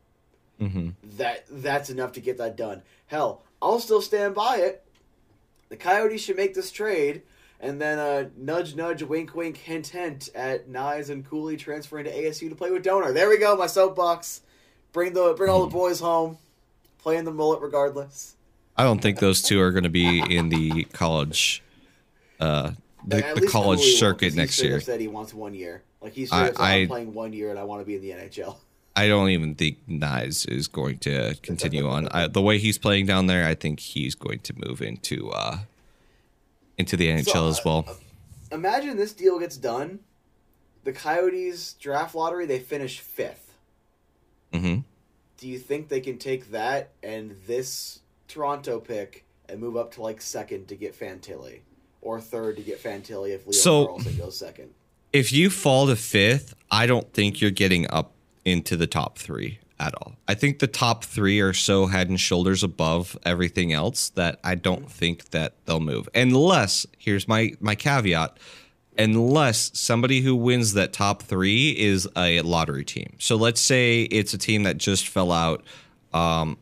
[0.59, 2.83] hmm That that's enough to get that done.
[3.07, 4.83] Hell, I'll still stand by it.
[5.69, 7.23] The Coyotes should make this trade,
[7.59, 12.11] and then uh, nudge, nudge, wink, wink, hint, hint at Knies and Cooley transferring to
[12.13, 13.11] ASU to play with Donor.
[13.11, 14.41] There we go, my soapbox.
[14.93, 16.37] Bring the bring all the boys home.
[16.99, 18.35] Playing the Mullett regardless.
[18.75, 21.63] I don't think those two are going to be in the college,
[22.39, 22.71] uh,
[23.05, 24.79] the, the college Cooley circuit next year.
[24.79, 25.81] Said he wants one year.
[26.01, 28.11] Like he's I- said, I- playing one year and I want to be in the
[28.11, 28.57] NHL.
[28.95, 32.07] I don't even think Knies is going to continue on.
[32.11, 35.59] I, the way he's playing down there, I think he's going to move into uh,
[36.77, 37.85] into the NHL So, as well.
[38.51, 39.99] Imagine this deal gets done.
[40.83, 43.53] The Coyotes draft lottery they finish fifth.
[44.53, 44.77] hmm
[45.37, 50.01] Do you think they can take that and this Toronto pick and move up to
[50.01, 51.59] like second to get Fantilli,
[52.01, 54.69] or third to get Fantilli if Leo So- Carlson goes second?
[55.13, 58.11] If you fall to fifth, I don't think you're getting up
[58.45, 60.15] into the top three at all.
[60.27, 64.55] I think the top three are so head and shoulders above everything else that I
[64.55, 66.09] don't think that they'll move.
[66.15, 68.37] Unless here's my my caveat.
[68.99, 73.13] Unless somebody who wins that top three is a lottery team.
[73.19, 75.63] So let's say it's a team that just fell out.
[76.13, 76.57] Um,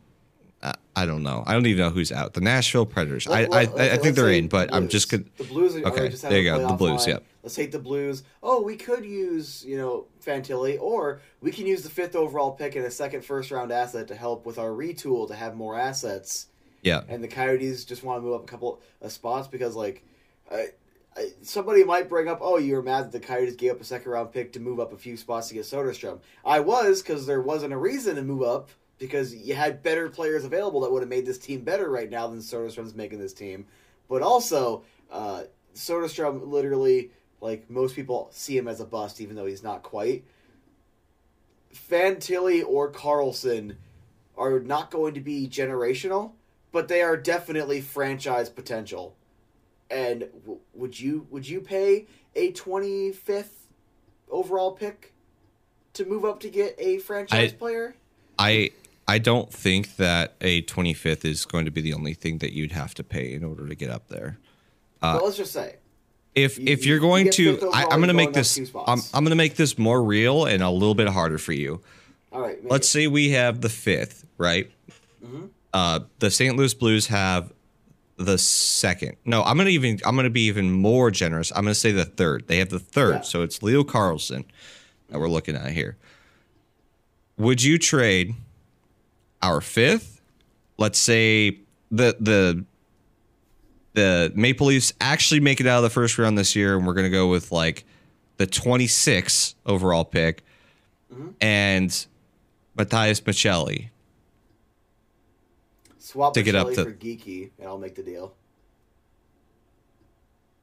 [0.94, 1.44] I, don't know.
[1.46, 2.34] I don't even know who's out.
[2.34, 3.26] The Nashville Predators.
[3.26, 5.24] I, Let- I, let- I think they're in, but I'm just gonna.
[5.38, 7.08] The Blues Okay, okay, there you go, the Blues, line.
[7.08, 7.24] yep.
[7.46, 8.24] Let's take the Blues.
[8.42, 12.74] Oh, we could use you know Fantilli, or we can use the fifth overall pick
[12.74, 16.48] and a second first round asset to help with our retool to have more assets.
[16.82, 17.02] Yeah.
[17.08, 20.04] and the Coyotes just want to move up a couple of spots because like
[20.50, 20.70] I,
[21.16, 23.84] I, somebody might bring up, oh, you were mad that the Coyotes gave up a
[23.84, 26.18] second round pick to move up a few spots to get Soderstrom.
[26.44, 30.44] I was because there wasn't a reason to move up because you had better players
[30.44, 33.66] available that would have made this team better right now than Soderstrom's making this team.
[34.08, 34.82] But also,
[35.12, 35.44] uh,
[35.76, 40.24] Soderstrom literally like most people see him as a bust, even though he's not quite.
[41.74, 43.76] Fantilli or Carlsson
[44.36, 46.32] are not going to be generational,
[46.72, 49.14] but they are definitely franchise potential.
[49.90, 53.68] And w- would you would you pay a twenty fifth
[54.30, 55.12] overall pick
[55.94, 57.94] to move up to get a franchise I- player?
[58.38, 58.70] I
[59.08, 62.72] I don't think that a 25th is going to be the only thing that you'd
[62.72, 64.36] have to pay in order to get up there.
[65.00, 65.76] Uh, well, let's just say
[66.36, 68.58] If You- if you- you're going get to, I, I'm going to make this.
[68.86, 71.80] I'm I'm going to make this more real and a little bit harder for you.
[72.30, 72.58] all right.
[72.64, 72.90] Let's it.
[72.92, 74.70] say we have the fifth, right?
[75.24, 75.46] Mm-hmm.
[75.72, 76.54] Uh, the St.
[76.56, 77.52] Louis Blues have
[78.18, 79.16] the second.
[79.24, 79.98] No, I'm gonna even.
[80.06, 81.50] I'm gonna be even more generous.
[81.56, 82.46] I'm gonna say the third.
[82.48, 83.20] They have the third, Yeah.
[83.22, 84.44] so it's Leo Carlsson
[85.08, 85.96] that we're looking at here.
[87.38, 88.34] Would you trade
[89.42, 90.20] our fifth?
[90.78, 91.58] Let's say
[91.90, 92.64] the the
[93.96, 96.94] the Maple Leafs actually make it out of the first round this year, and we're
[96.94, 97.84] gonna go with like
[98.36, 100.44] the 26th overall pick,
[101.12, 101.34] Mhm.
[101.40, 102.06] and
[102.76, 103.88] Matias Maccelli.
[105.98, 108.32] swap to get up to- for Geekie, and I'll make the deal.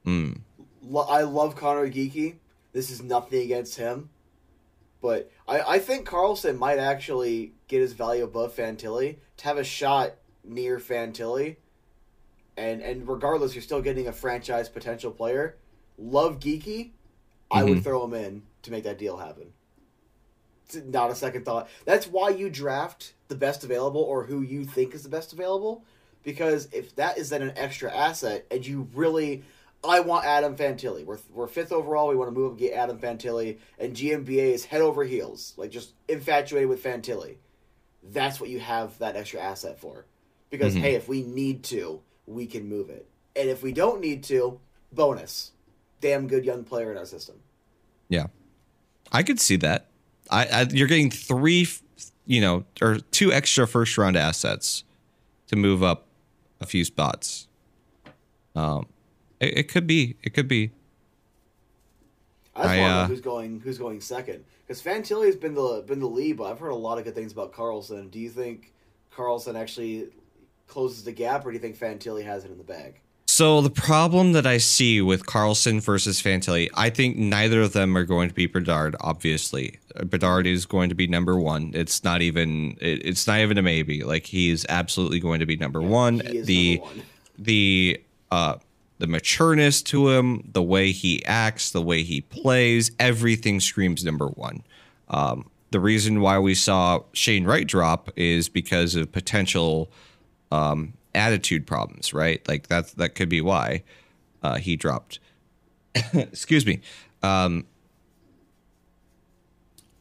[0.06, 0.40] Mm.
[0.82, 2.36] Lo- I love Conor Geekie.
[2.72, 4.10] This is nothing against him,
[5.02, 9.64] but I, I think Carlsson might actually get his value above Fantilli to have a
[9.66, 10.16] shot
[10.46, 11.58] near Fantilli,
[12.58, 15.58] and and regardless, you're still getting a franchise potential player.
[15.98, 16.92] Love Geekie.
[17.52, 17.84] I would Mhm.
[17.84, 19.54] throw him in to make that deal happen.
[20.66, 21.70] It's not a second thought.
[21.86, 25.84] That's why you draft the best available or who you think is the best available.
[26.24, 29.44] Because if that is then an extra asset and you really
[29.86, 31.04] I want Adam Fantilli.
[31.06, 32.08] We're, we're fifth overall.
[32.08, 33.58] We want to move up and get Adam Fantilli.
[33.78, 37.36] And GMBA is head over heels, like just infatuated with Fantilli.
[38.12, 40.06] that's what you have that extra asset for.
[40.50, 40.80] Because Mhm.
[40.82, 44.60] hey, if we need to, we can move it, and if we don't need to,
[44.92, 45.52] bonus,
[46.02, 47.36] damn good young player in our system.
[48.10, 48.28] Yeah,
[49.12, 49.88] I could see that.
[50.30, 51.68] I, I you're getting three,
[52.26, 54.84] you know, or two extra first round assets
[55.48, 56.06] to move up
[56.62, 57.48] a few spots.
[58.56, 58.88] Um,
[59.40, 60.16] it, it could be.
[60.24, 60.72] It could be.
[62.56, 66.08] I just I, uh, who's going who's going second because Fantilli's been the been the
[66.08, 68.12] lead, but I've heard a lot of good things about Carlsson.
[68.12, 68.74] Do you think
[69.16, 70.10] Carlsson actually
[70.68, 73.00] closes the gap, or do you think Fantilli has it in the bag?
[73.26, 77.98] So the problem that I see with Carlsson versus Fantilli, I think neither of them
[77.98, 78.96] are going to be Bedard.
[79.00, 81.72] Obviously, Bedard is going to be number one.
[81.74, 82.78] It's not even.
[82.80, 84.04] It, it's not even a maybe.
[84.04, 86.20] Like he's absolutely going to be number one.
[86.20, 87.04] He is the number one.
[87.40, 88.56] the uh
[89.00, 94.28] the matureness to him, the way he acts, the way he plays, everything screams number
[94.28, 94.64] one.
[95.10, 99.90] Um, the reason why we saw Shane Wright drop is because of potential
[100.54, 102.48] um, attitude problems, right?
[102.48, 103.84] Like that that could be why
[104.42, 105.20] uh, he dropped.
[106.14, 106.82] Excuse me.
[107.22, 107.66] Um,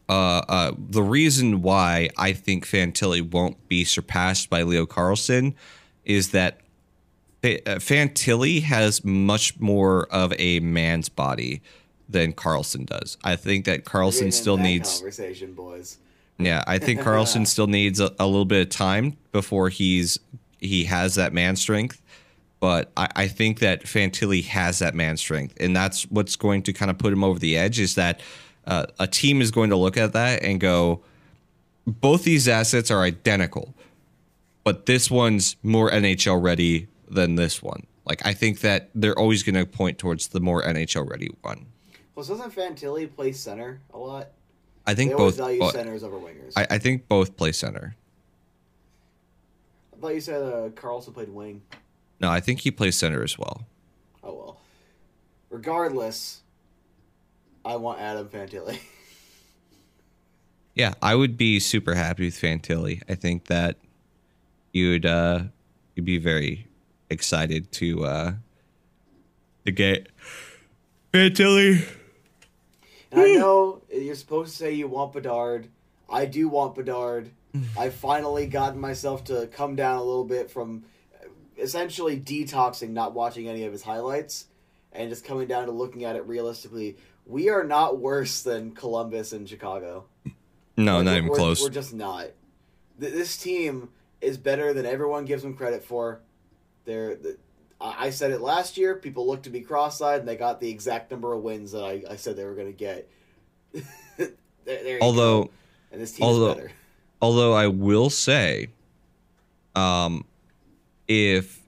[0.09, 5.55] uh, uh, the reason why I think Fantilli won't be surpassed by Leo Carlsson
[6.05, 6.61] is that
[7.43, 11.63] uh, Fantilli has much more of a man's body
[12.09, 13.17] than Carlsson does.
[13.25, 14.99] I think that Carlsson still that needs.
[14.99, 15.99] conversation, boys.
[16.39, 20.19] Yeah, I think Carlsson still needs a, a little bit of time before he's
[20.63, 22.01] he has that man strength.
[22.61, 26.73] But I, I think that Fantilli has that man strength, and that's what's going to
[26.73, 27.81] kind of put him over the edge.
[27.81, 28.21] Is that
[28.67, 31.03] uh, a team is going to look at that and go,
[31.87, 33.75] both these assets are identical,
[34.63, 37.87] but this one's more NHL ready than this one.
[38.05, 41.67] Like I think that they're always going to point towards the more NHL ready one.
[42.15, 44.29] Plus, doesn't Fantilli play center a lot?
[44.87, 45.47] I think always both.
[45.47, 46.53] value but centers over wingers.
[46.57, 47.97] I, I think both play center.
[50.03, 51.63] I thought you said uh, Carlsson played wing.
[52.19, 53.63] No, I think he plays center as well.
[54.25, 54.61] Oh well.
[55.49, 56.41] Regardless,
[57.65, 58.79] I want Adam Fantilli.
[60.75, 63.03] Yeah, I would be super happy with Fantilli.
[63.07, 63.77] I think that
[64.73, 65.41] you'd uh
[65.95, 66.67] you'd be very
[67.11, 68.33] excited to uh
[69.67, 70.09] to get
[71.13, 71.87] Fantilli.
[73.11, 75.69] And I know you're supposed to say you want Bedard.
[76.09, 77.29] I do want Bedard.
[77.79, 80.85] I finally gotten myself to come down a little bit from
[81.59, 84.47] essentially detoxing, not watching any of his highlights,
[84.93, 86.97] and just coming down to looking at it realistically.
[87.27, 90.07] We are not worse than Columbus and Chicago.
[90.77, 91.63] No, not we're- even we're- close.
[91.63, 92.29] We're just not.
[93.01, 93.91] Th- This team
[94.21, 96.21] is better than everyone gives them credit for.
[96.85, 97.17] They're.
[97.17, 97.37] The,
[97.81, 98.95] I said it last year.
[98.97, 102.03] People looked at me cross-eyed, and they got the exact number of wins that I,
[102.11, 103.09] I said they were going to get.
[104.17, 104.29] there,
[104.65, 105.51] there Although go.
[105.91, 106.73] and this team although- is better.
[107.23, 108.69] Although I will say,
[109.77, 110.25] um,
[111.07, 111.61] if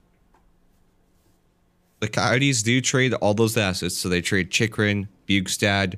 [2.01, 5.95] the Coyotes do trade all those assets, so they trade Chychrun, Bjugstad,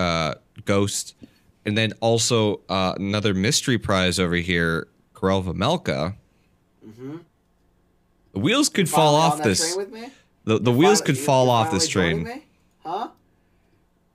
[0.00, 0.34] uh,
[0.64, 1.14] Ghost,
[1.64, 4.88] and then also uh, another mystery prize over here,
[5.18, 6.16] Karel Vejmelka.
[6.84, 7.20] Mhm.
[8.32, 9.74] The wheels could fall off this.
[9.74, 10.10] train with me?
[10.44, 12.42] The, the wheels could fall off this train.
[12.84, 13.08] Huh?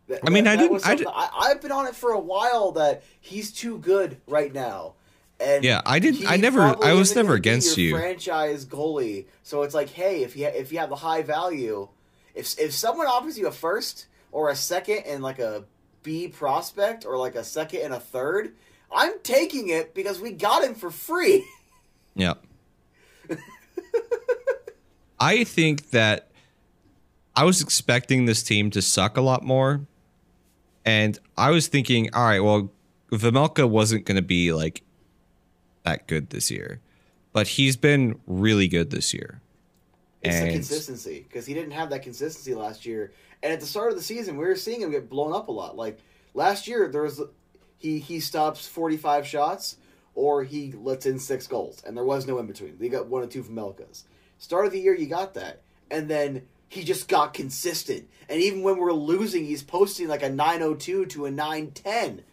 [0.08, 2.20] That- I mean, that- I didn't- I something- I, I've been on it for a
[2.20, 4.94] while that he's too good right now.
[5.40, 7.92] And Yeah, I didn't- I never- I was never against you.
[7.96, 9.26] Franchise goalie.
[9.44, 11.90] So it's like, hey, if you if you have the high value,
[12.36, 15.66] if if someone offers you a first or a second and like a
[16.04, 18.54] B prospect or like a second and a third,
[18.94, 21.46] I'm taking it because we got him for free.
[22.16, 22.36] Yeah.
[25.20, 26.30] I think that
[27.36, 29.82] I was expecting this team to suck a lot more.
[30.86, 32.72] And I was thinking, all right, well,
[33.12, 34.84] Vejmelka wasn't going to be like
[35.84, 36.80] that good this year,
[37.32, 39.42] but he's been really good this year.
[40.22, 43.12] It's the consistency because he didn't have that consistency last year.
[43.42, 45.52] And at the start of the season, we were seeing him get blown up a
[45.52, 45.76] lot.
[45.76, 46.00] Like
[46.34, 47.22] last year, there was
[47.78, 49.78] he he stops forty five shots
[50.16, 52.78] or he lets in six goals, and there was no in between.
[52.78, 54.04] They got one or two from Melkas.
[54.38, 55.62] Start of the year, you got that,
[55.92, 56.44] and then
[56.74, 58.10] he just got consistent.
[58.28, 61.72] And even when we're losing, he's posting like a nine oh two to a nine
[61.72, 62.24] ten.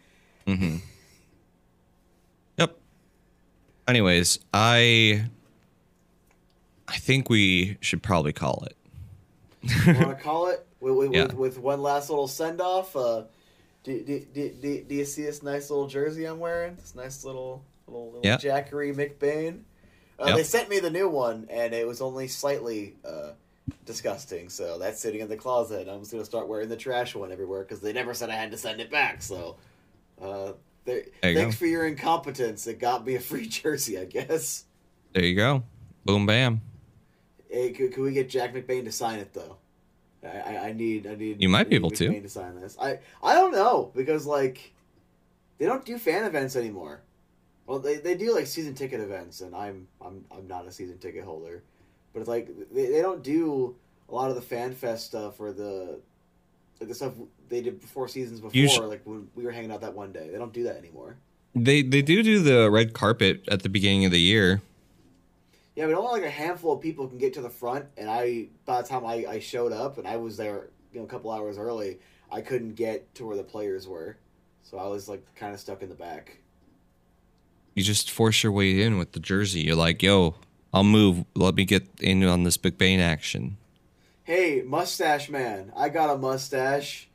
[2.59, 2.77] Yep.
[3.87, 5.27] Anyways, I
[6.89, 8.77] I think we should probably call it.
[9.87, 11.25] Want to call it with, with, Yeah.
[11.25, 12.97] with, with one last little send off?
[12.97, 13.25] Uh,
[13.85, 16.77] do, do, do, do, do you see this nice little jersey I'm wearing?
[16.77, 18.37] This nice little little, little Yeah.
[18.39, 19.61] Jackery McBain.
[20.19, 20.37] Uh, Yep.
[20.37, 23.31] They sent me the new one, and it was only slightly uh,
[23.85, 24.49] disgusting.
[24.49, 25.89] So that's sitting in the closet.
[25.89, 28.51] I'm just gonna start wearing the trash one everywhere because they never said I had
[28.51, 29.23] to send it back.
[29.23, 29.57] So
[30.21, 30.53] uh,
[30.85, 31.59] There, There you thanks go.
[31.61, 32.67] for your incompetence.
[32.67, 34.65] It got me a free jersey, I guess.
[35.13, 35.63] There you go.
[36.05, 36.61] Boom, bam.
[37.49, 39.57] Hey, could, could we get Jack McBain to sign it though?
[40.23, 41.41] I, I, I need I need.
[41.43, 42.21] You might be able to.
[42.21, 42.77] To sign this.
[42.81, 44.73] I I don't know because like
[45.59, 47.01] they don't do fan events anymore.
[47.67, 50.99] Well, they, they do like season ticket events, and I'm I'm I'm not a season
[50.99, 51.63] ticket holder,
[52.13, 53.75] but it's like they, they don't do
[54.09, 56.01] a lot of the fan fest stuff or the
[56.81, 57.13] like the stuff
[57.49, 58.59] they did before seasons before.
[58.59, 61.17] Usu- like when we were hanging out that one day, they don't do that anymore.
[61.55, 64.63] They they do do the red carpet at the beginning of the year.
[65.77, 68.49] Yeah, but only like a handful of people can get to the front, and I
[68.65, 71.31] by the time I, I showed up and I was there, you know, a couple
[71.31, 71.99] hours early,
[72.31, 74.17] I couldn't get to where the players were,
[74.63, 76.39] so I was like kind of stuck in the back.
[77.75, 79.61] You just force your way in with the jersey.
[79.61, 80.35] You're like, yo,
[80.73, 81.25] I'll move.
[81.35, 83.57] Let me get in on this Big Bane action.
[84.23, 87.09] Hey, mustache man, I got a mustache.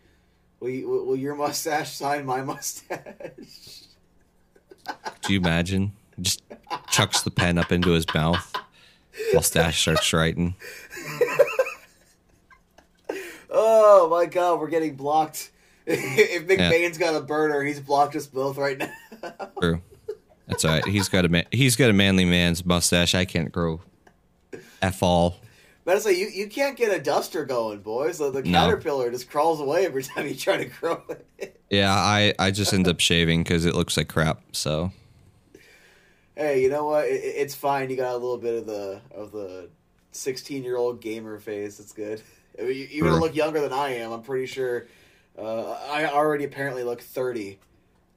[0.60, 3.84] Will you, will your mustache sign my mustache?
[5.22, 5.93] Do you imagine?
[6.20, 6.41] Just
[6.89, 8.53] chucks the pen up into his mouth
[9.34, 10.56] while Stash starts writing.
[13.49, 15.51] Oh my god, we're getting blocked.
[15.86, 16.72] if Yeah.
[16.72, 18.91] McBain's got a burner, he's blocked us both right now.
[19.62, 19.82] True.
[20.48, 20.86] That's all right.
[20.86, 23.16] He's got a man- he's got a manly man's mustache.
[23.16, 23.82] I can't grow.
[24.82, 25.38] F all.
[25.86, 28.18] But it's like you, you can't get a duster going, boys.
[28.18, 28.60] The, the No.
[28.60, 31.02] caterpillar just crawls away every time you try to grow
[31.39, 31.60] it.
[31.70, 34.41] Yeah, I I just end up shaving because it looks like crap.
[34.52, 34.91] So
[36.36, 37.06] Hey, you know what?
[37.06, 37.89] It, it- it's fine.
[37.89, 39.70] You got a little bit of the of the
[40.12, 41.80] sixteen year old gamer face.
[41.80, 42.22] It's good.
[42.60, 43.22] I mean, you, you're gonna Sure.
[43.22, 44.12] look younger than I am.
[44.12, 44.88] I'm pretty sure.
[45.38, 47.60] Uh, I already apparently look thirty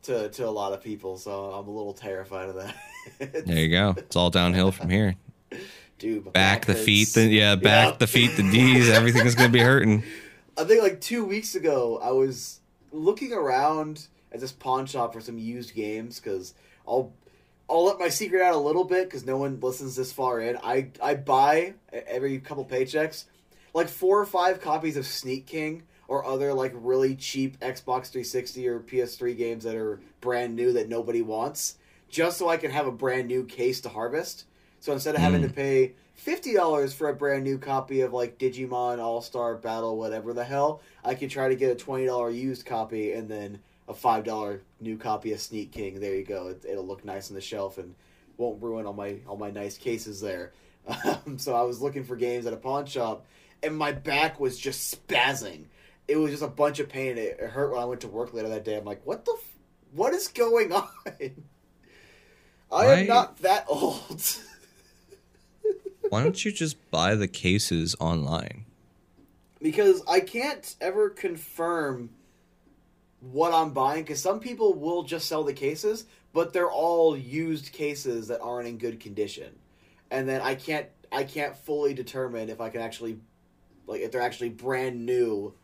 [0.09, 2.75] to to a lot of people, so I'm a little terrified of that.
[3.47, 3.95] there you go.
[3.97, 5.15] It's all downhill from here.
[5.99, 6.85] Dude, my Back the hurts.
[6.85, 7.97] feet, the yeah, back Yeah.
[7.99, 8.89] the feet, the D's.
[9.01, 10.03] Everything is gonna be hurting.
[10.57, 12.61] I think like two weeks ago, I was
[12.93, 16.55] looking around at this pawn shop for some used games because
[16.87, 17.13] I'll
[17.71, 20.57] I'll let my secret out a little bit because no one listens this far in.
[20.63, 23.25] I I buy every couple paychecks
[23.75, 28.67] like four or five copies of Sneak King or other like really cheap Xbox 360
[28.67, 31.77] or PS3 games that are brand new that nobody wants,
[32.09, 34.45] just so I can have a brand new case to harvest.
[34.81, 35.49] So instead of having Mm.
[35.49, 39.97] to pay fifty dollars for a brand new copy of like Digimon All Star Battle,
[39.97, 43.61] whatever the hell, I could try to get a twenty dollar used copy and then
[43.89, 46.01] a five dollar new copy of Sneak King.
[46.01, 46.49] There you go.
[46.49, 47.95] It, it'll look nice on the shelf and
[48.37, 50.53] won't ruin all my all my nice cases there.
[51.05, 53.27] Um, so I was looking for games at a pawn shop,
[53.63, 55.65] and my back was just spazzing.
[56.09, 57.19] It was just a bunch of pain.
[57.19, 58.77] It, it hurt when I went to work later that day.
[58.77, 59.59] I'm like, what the, f-
[59.93, 60.89] what is going on?
[62.73, 64.23] I am not that old.
[66.09, 68.65] Why don't you just buy the cases online?
[69.61, 72.11] because I can't ever confirm
[73.21, 77.73] what I'm buying because some people will just sell the cases, but they're all used
[77.73, 79.53] cases that aren't in good condition,
[80.11, 83.19] and then I can't I can't fully determine if I can actually
[83.87, 85.55] like if they're actually brand new,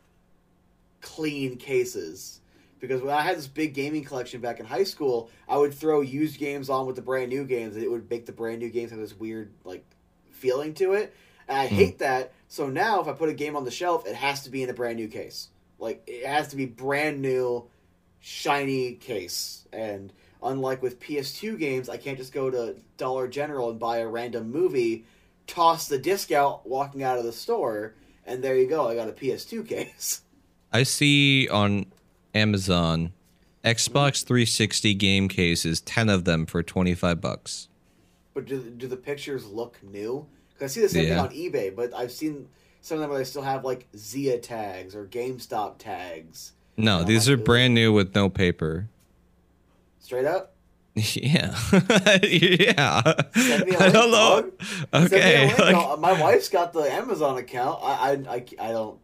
[1.05, 2.41] clean cases.
[2.81, 6.01] Because when I had this big gaming collection back in high school, I would throw
[6.01, 8.71] used games on with the brand new games, and it would make the brand new
[8.71, 9.85] games have this weird like
[10.31, 11.15] feeling to it.
[11.49, 11.75] And I Hmm.
[11.77, 12.33] hate that.
[12.49, 14.71] So now, if I put a game on the shelf, it has to be in
[14.71, 15.49] a brand new case.
[15.79, 17.69] Like it has to be brand new,
[18.21, 19.67] shiny case.
[19.73, 24.09] And unlike with PS2 games, I can't just go to Dollar General and buy a
[24.09, 25.05] random movie,
[25.47, 27.95] toss the disc out, walking out of the store,
[28.27, 28.89] and there you go.
[28.89, 30.23] I got a PS2 case.
[30.75, 31.87] I see on
[32.35, 33.13] Amazon
[33.65, 37.69] Xbox 360 game cases, 10 of them for 25 bucks.
[38.35, 40.27] But do, do the pictures look new?
[40.53, 41.27] Because I see the same Yeah.
[41.29, 42.49] thing on eBay, but I've seen
[42.81, 46.53] some of them where they still have like Zia tags or GameStop tags.
[46.77, 48.89] No, these are brand new with no paper.
[50.01, 50.51] Straight up?
[50.97, 51.57] Yeah.
[52.23, 53.03] yeah.
[53.35, 54.43] Send me a I don't know.
[54.43, 54.53] dog.
[54.93, 55.73] Send me a Okay.
[55.73, 57.81] like- my wife's got the Amazon account.
[57.83, 58.99] I, I, I, I don't.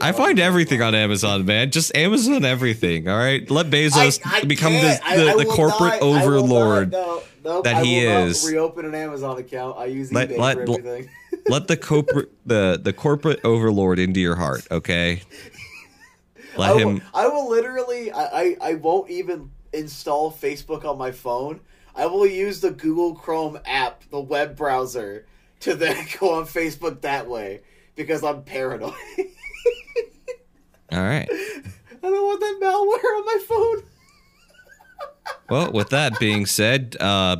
[0.00, 1.70] I find everything on Amazon, man.
[1.70, 3.08] Just Amazon everything.
[3.08, 6.04] All right, let Bezos I, I become the, I- the, I the corporate not- I
[6.04, 6.92] will not- overlord.
[6.92, 8.46] no, no, that I he will not is.
[8.50, 9.78] reopen an Amazon account.
[9.78, 11.08] I use Let- eBay let- for everything.
[11.48, 14.66] let the corporate the the corporate overlord into your heart.
[14.70, 15.22] Okay.
[16.54, 17.02] I Let will, him.
[17.12, 18.10] I will literally.
[18.10, 21.60] I, I, I won't even install Facebook on my phone.
[21.94, 25.26] I will use the Google Chrome app, the web browser,
[25.60, 27.60] to then go on Facebook that way
[27.94, 28.94] because I'm paranoid.
[30.92, 31.28] All right.
[31.30, 33.82] I don't want that malware on my phone.
[35.48, 37.38] Well, with that being said, uh,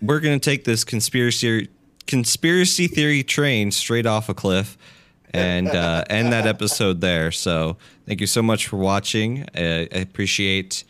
[0.00, 1.68] we're gonna take this conspiracy
[2.06, 4.78] conspiracy theory train straight off a cliff
[5.34, 7.30] and uh, end that episode there.
[7.30, 7.76] So,
[8.06, 9.42] thank you so much for watching.
[9.54, 10.84] Uh, I appreciate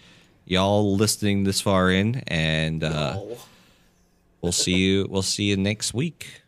[0.46, 3.20] y'all listening this far in, and uh,
[4.40, 5.06] we'll see you.
[5.10, 6.42] We'll see you next week.